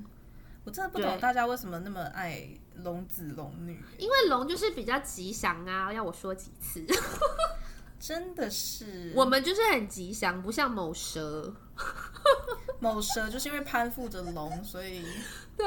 [0.66, 6.86] 我真的不懂大家为什么那么爱龙子龙女，因为龙就是比较吉祥啊，要我说几次？
[8.00, 11.54] 真的是，我们就是很吉祥，不像某蛇。
[12.80, 15.04] 某蛇就是因为攀附着龙，所以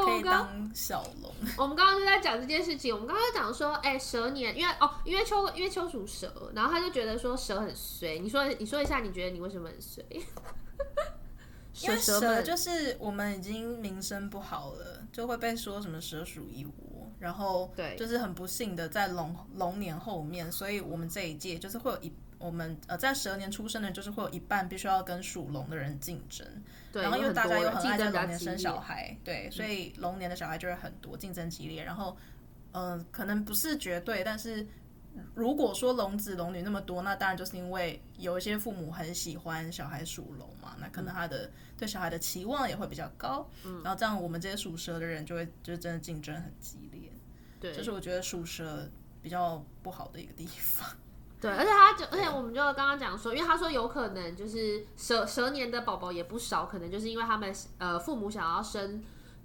[0.04, 1.30] 可以当小龙。
[1.58, 8.18] 我们刚刚就在讲这件事情，我们刚刚讲说，哎、欸，蛇年，因为哦，因为秋，因为秋属蛇，然后他就觉得说蛇很衰。
[8.18, 10.04] 你说，你说一下，你觉得你为什么很衰？
[11.80, 22.12] 因为蛇就是我们已经名声不好了，就会被说什么蛇鼠一窝，然后对，就是很不幸的在龙龙年后面，所以我们这一届就是会有一
[22.42, 26.46] 我们呃在蛇年出生的，就是会有一半必须要跟属龙的人竞争，
[26.92, 32.16] 对，然后因为大家又很爱在龙年生小孩，对，所以龙年的小孩就会很多，竞争激烈，然后
[32.72, 34.66] 呃可能不是绝对，但是。
[35.34, 47.12] 如果说龙子龙女那么多，那当然就是因为有一些父母很喜欢小孩属龙嘛，那可能他的对小孩的期望也会比较高，嗯，然后这样我们这些属蛇的人就会就真的竞争很激烈，
[47.60, 48.88] 对，这是我觉得属蛇
[49.20, 50.88] 比较不好的一个地方。
[51.42, 59.02] 对，而且他就而且我们就刚刚讲说，因为他说有可能就是蛇蛇年的宝宝也不少，可能就是因为他们呃父母想要生。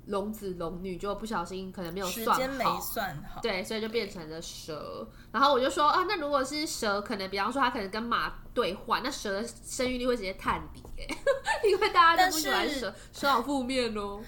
[0.08, 5.06] 龙子龙女就不小心可能没有算好，时间没算好，对，所以就变成了蛇。
[5.34, 11.18] 然后我就说啊，那如果是蛇，可能比方说他可能跟马对换，那蛇的生育率会直接探底哎，
[11.68, 14.22] 因为大家都不喜欢蛇，蛇好负面哦。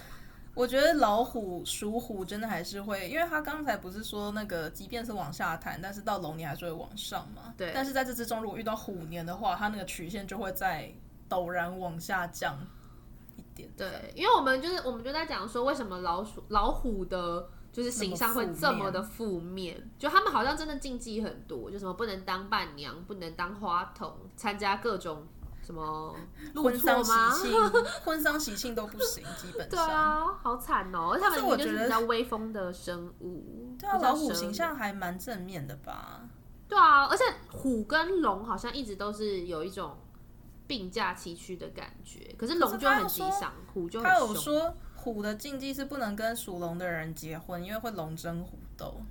[0.59, 7.53] 我觉得老虎属虎真的还是会，因为他刚才不是说那个即便是往下谈，但是到龙年还是会往上嘛。
[7.55, 7.71] 对。
[7.73, 10.91] 但是在这之中，如果遇到虎年的话，它那个曲线就会在
[11.29, 12.59] 陡然往下降
[13.37, 13.69] 一点。
[13.77, 19.89] 对，因为我们就是我们就在讲说，为什么老鼠老虎的，就是形象会这么的负面？
[19.97, 25.25] 就他们好像真的禁忌很多，就什么不能当伴娘，不能当花童，参加各种
[25.69, 26.15] 什么
[26.55, 27.11] 婚丧喜
[27.43, 27.69] 庆，
[28.03, 29.69] 婚丧喜庆都不行，基本上。
[29.69, 31.11] 对啊，好惨哦！
[31.13, 33.75] 而他们就是比较威风的生物。
[33.77, 36.21] 对啊，老虎形象还蛮正面的吧？
[36.67, 39.95] 对啊，而且虎跟龙好像一直都是有一种。
[40.67, 44.19] 并驾齐驱的感觉，可是龙就很吉祥，虎就很凶。
[44.19, 49.01] 他有说虎的禁忌是不能跟属龙的人结婚，因为会龙争虎斗。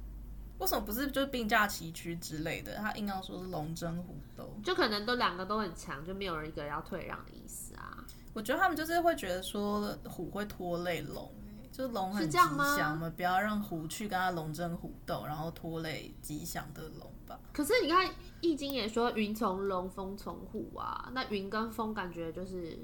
[0.58, 2.74] 为什么不是就是并驾齐驱之类的？
[2.76, 8.04] 他硬要说是龙争虎斗，就可能都两个都很强，就没有人一个要退让的意思啊。
[8.34, 11.32] 我觉得他们就是会觉得说虎会拖累龙。
[11.70, 17.38] 就是龙很吉祥嘛，不要让虎去跟他龙争虎斗，然后拖累吉祥的龙吧。
[17.52, 18.04] 可是你看
[18.40, 22.76] 《易经》也说云从龙，风从虎啊，那云跟风感觉就是。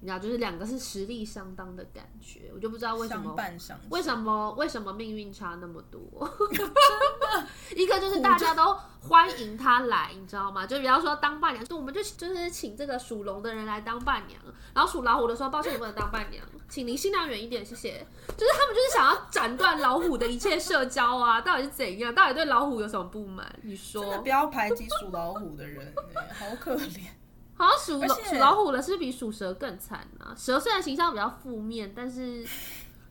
[0.00, 3.36] 你知道，就是两个是实力相当的感觉，我就不知道为什么，
[3.90, 6.00] 为什么为什么命运差那么多？
[7.76, 10.66] 一个就是大家都欢迎他来，你知道吗？
[10.66, 14.40] 就比方说当伴娘，就我们就就是请这个属龙的人来当伴娘，
[14.74, 18.06] 然后属老虎的说抱歉，你不能当伴娘，请离新娘远一点，谢谢。
[18.36, 22.14] 就是他们就是想要斩断老虎的一切社交啊，到底是怎样？
[22.14, 23.46] 到底对老虎有什么不满？
[23.62, 25.94] 你说，真的不要排挤属老虎的人，
[26.38, 27.00] 好可怜。
[27.60, 30.34] 好像属老属老虎的是比属蛇更惨啊！
[30.34, 32.42] 蛇虽然形象比较负面，但是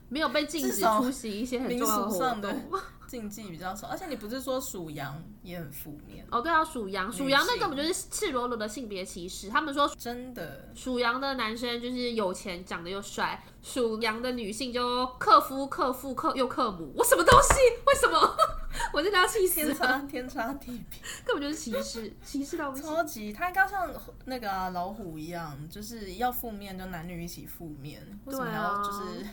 [0.08, 2.70] 没有被禁止出席一些很重要的活动。
[3.10, 6.40] 禁忌比较少，而且你不是说属羊也很负面哦？
[6.40, 9.48] 对啊，属羊，属羊那根本就是赤裸裸的性别歧视。
[9.48, 16.92] 他们说真的，属羊的男生就是有钱，长得又帅；属羊的女性就克夫、克父、克又克母。
[16.96, 17.54] 我什么东西？
[17.84, 18.36] 为什么？
[18.94, 19.54] 我真的要气死！
[19.54, 22.86] 天差天差地别， 根本就是歧视， 歧视到不行。
[22.86, 23.92] 超级，他应该像
[24.24, 28.00] 那个、啊、老虎一样，就是要负面就男女一起负面。
[28.24, 29.26] 为什么要就是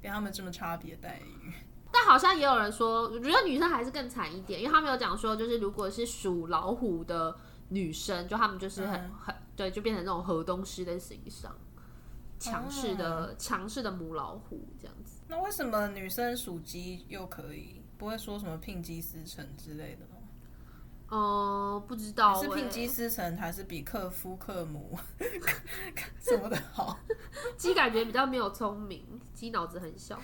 [0.00, 1.52] 给他们这么差别待遇？
[1.92, 7.36] 但好像也有人说，我觉得女生还是更惨一点，因为他们有讲说，就是如果是属老虎的
[7.68, 11.54] 女生，就他们就是很、嗯、很对，就变成那种河东狮的形象，
[12.38, 15.20] 强势的强势、嗯、的母老虎这样子。
[15.28, 20.09] 那为什么女生属鸡又可以，不会说什么聘鸡司晨之类的吗？
[21.10, 24.96] 哦、呃，不知道、欸、是聘鸡司晨还是比克夫克姆
[26.20, 26.96] 什么的好？
[27.58, 29.04] 鸡感觉比较没有聪明，
[29.34, 30.16] 鸡脑子很小。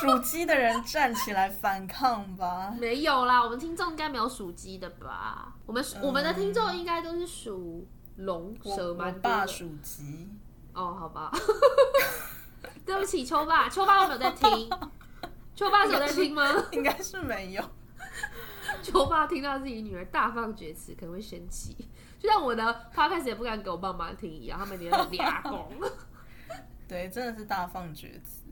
[0.00, 2.72] 属鸡的人站起来反抗吧！
[2.78, 5.52] 没有啦，我们听众应该没有属鸡的吧？
[5.66, 7.86] 我们、嗯、我们的听众应该都是属
[8.16, 9.28] 龙蛇蛮多的。
[9.28, 10.28] 我爸属鸡。
[10.72, 11.32] 哦，好吧。
[12.86, 14.70] 对不起，秋爸，秋爸有没有在听？
[15.56, 16.44] 秋爸是有在听吗？
[16.70, 17.64] 应该是没有。
[18.82, 21.76] 秋爸听到自己女儿大放厥词，可能会生气，
[22.18, 25.68] 就像我的 podcast 也不敢给我爸妈听一样，他们连俩公。
[26.88, 28.44] 对，真的是大放厥词。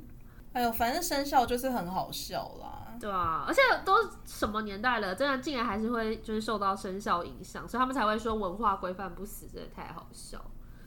[0.52, 2.96] 哎呦，反正生肖就是很好笑啦。
[3.00, 3.94] 对啊，而且都
[4.24, 10.40] 什么年代了，真的竟然还是会就是受到生肖影响，所以他们才会说文化规范不死，真的太好笑。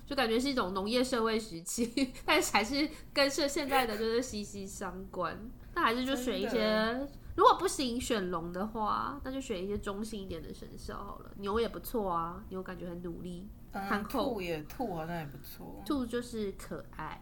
[0.05, 5.38] 就感觉是一种农业社会时期， 但是还是跟现现在的就是息息相关。
[5.73, 7.07] 那还是就选一些。
[7.38, 11.32] 如果不行选龙的话，那就选一些中性一点的生肖好了。
[11.38, 13.48] 牛也不错啊，牛感觉很努力。
[13.74, 15.84] 嗯，兔也兔好像也不错。
[15.86, 17.22] 兔就是可爱。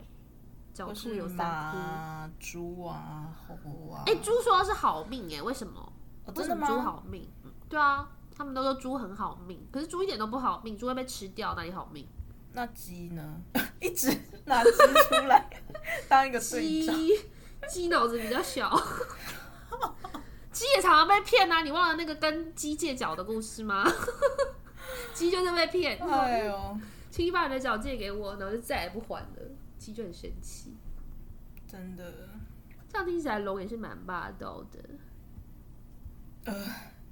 [0.74, 2.34] 狡兔有三窟。
[2.40, 4.04] 猪啊，猴啊。
[4.08, 5.82] 哎、欸，猪说的是好命哎，为什么？
[6.26, 7.30] 哦、为什么猪好命？
[7.68, 12.08] 对啊，他们都说猪很好命，可是猪一点都不好命，猪会被吃掉，哪里好命？
[12.54, 13.42] 那鸡呢？
[13.82, 14.10] 一直
[14.46, 15.50] 拿鸡出来
[16.08, 16.88] 当一个鸡，
[17.68, 18.70] 鸡脑子比较小，
[20.52, 21.62] 鸡也常常被骗啊！
[21.62, 23.84] 你忘了那个跟鸡借脚的故事吗？
[25.14, 26.80] 鸡就是被骗，哎呦，
[27.12, 29.52] 请你把你的脚借给我，然后就再也不还了。
[29.78, 30.74] 鸡就很生气，
[31.68, 32.30] 真的。
[32.90, 34.80] 这样听起来龙也是蛮霸道的，
[36.46, 36.66] 呃，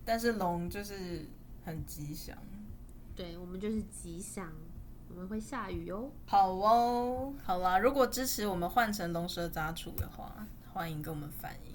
[0.05, 1.25] 但是龙就是
[1.65, 2.37] 很吉祥，
[3.15, 4.51] 对我们就是吉祥。
[5.09, 6.09] 我们会下雨哦。
[6.25, 10.33] 好哦，好啦，如果支持我们换成龙蛇杂处的话，
[10.73, 11.72] 欢迎跟我们反映。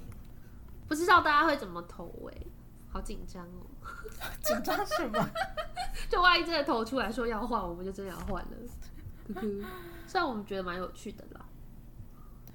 [0.88, 2.46] 不知道大家会怎么投哎、欸，
[2.90, 3.66] 好紧张哦。
[4.42, 5.28] 紧张什么？
[6.08, 8.56] 就万一真的投出来说要换，我们就真的要换了。
[10.06, 11.44] 虽然我们觉得蛮有趣的啦。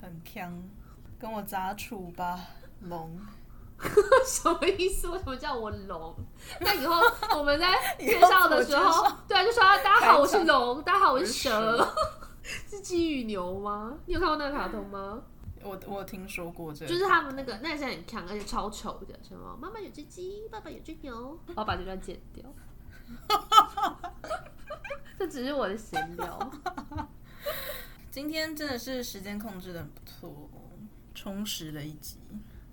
[0.02, 0.52] 很锵，
[1.20, 2.40] 跟我杂处吧，
[2.82, 3.18] 龙。
[4.26, 5.08] 什么意思？
[5.10, 6.16] 为什么叫我龙？
[6.60, 6.96] 那以后
[7.38, 11.94] 我们在介绍的时候，对啊，就说大家好，我是龙，大家好，我是蛇，
[12.70, 13.94] 是鸡与牛吗？
[14.06, 15.22] 你有看过那个卡通吗？
[15.64, 22.54] 我我有听说过这个，就是他们那个那是很强，而且超丑的，什么妈妈有只鸡，爸爸有只牛，我要把这段剪掉。
[25.18, 26.52] 这只是我的闲聊。
[28.12, 30.50] 今天真的是时间控制的不错，
[31.16, 32.18] 充实了一集。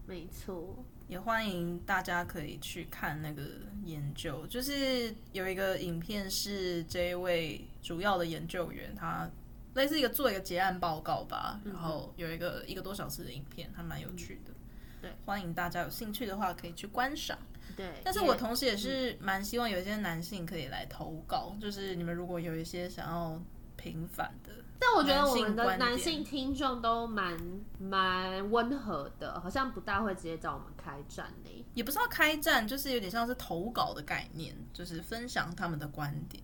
[0.07, 0.84] 没错。
[1.09, 3.43] 也欢迎大家可以去看那个
[3.84, 9.28] 研究，就是有一个影片是这一位主要的研究员，他
[9.75, 14.53] 类似一个做一个结案报告吧，然后有一个一个多小时的影片，还蛮有趣的。
[15.01, 17.39] 对，欢迎大家有兴趣的话可以去观赏。
[17.77, 23.41] 对，但是我同时也是蛮希望有一些男性可以来投稿，就是你们如果有一些想要
[23.77, 24.53] 平反的。
[24.79, 27.39] 但我觉得我们的男性听众都蛮
[27.79, 31.66] 蛮温和的，好像不大会直接找我们开战呢。
[31.75, 36.43] 也不是要开战，就是有点像是投稿的概念，就是分享他们的观点。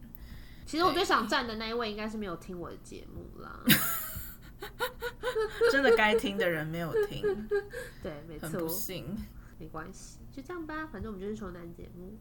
[0.66, 3.60] 其实我最想站的那一位应该是没有听我的节目啦。
[5.70, 7.22] 真的该听的人没有听，
[8.02, 9.16] 对，没错，很不幸，
[9.58, 10.86] 没关系，就这样吧。
[10.86, 12.18] 反正我们就是穷男节目，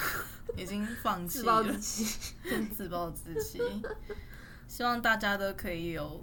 [0.56, 3.60] 已经放弃了，自暴自弃，真自暴自弃。
[4.66, 6.22] 希望大家都可以有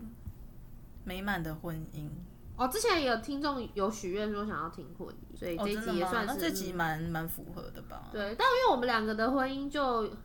[1.03, 2.07] 美满的婚姻
[2.55, 2.67] 哦。
[2.67, 8.09] 之前也有听众有许愿说想要听婚姻，所以这集也算是、哦、这集蛮蛮符合的吧？
[8.11, 10.15] 对，但因为我们两个的婚姻就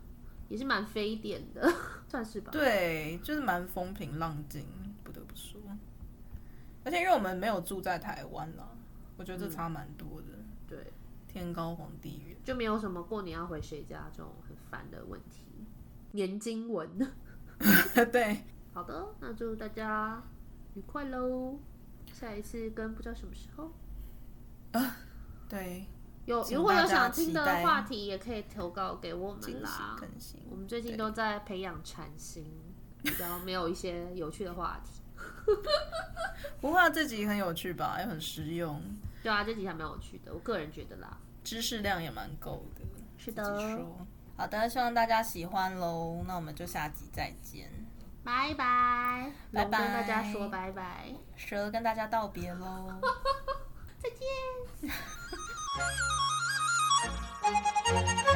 [0.51, 1.73] 也是蛮非典的，
[2.09, 2.51] 算是吧？
[2.51, 4.65] 对，就是蛮风平浪静，
[5.01, 5.61] 不得不说。
[6.83, 8.67] 而且因为我们没有住在台湾啦，
[9.15, 10.27] 我觉得这差蛮多的。
[10.33, 10.91] 嗯、对，
[11.29, 15.45] 天高皇帝远，就没有什么过年要回谁家这种很烦的问题。
[16.11, 16.89] 年经文。
[18.11, 18.41] 对，
[18.73, 20.21] 好的，那祝大家
[20.73, 21.57] 愉快喽！
[22.11, 23.71] 下一次跟不知道什么时候
[24.73, 24.97] 啊，
[25.47, 25.85] 对，
[26.25, 29.97] 有如果有想听的话题，也可以投稿给我们啦。
[30.49, 32.45] 我们最近都在培养禅心，
[33.01, 35.01] 比较没有一些有趣的话题。
[36.61, 38.81] 不过这集很有趣吧，也很实用。
[39.23, 42.81] 对啊，这集还蛮有趣的，我个人觉得啦，知识量也蛮够的。
[43.17, 43.43] 是的。
[44.37, 46.23] 好的，希望大家喜欢喽。
[46.27, 47.69] 那我们就下集再见，
[48.23, 52.99] 拜拜，拜拜，跟大家说拜拜，蛇跟大家道别喽，
[54.01, 54.91] 再见。
[55.73, 55.99] Thank
[58.25, 58.30] you.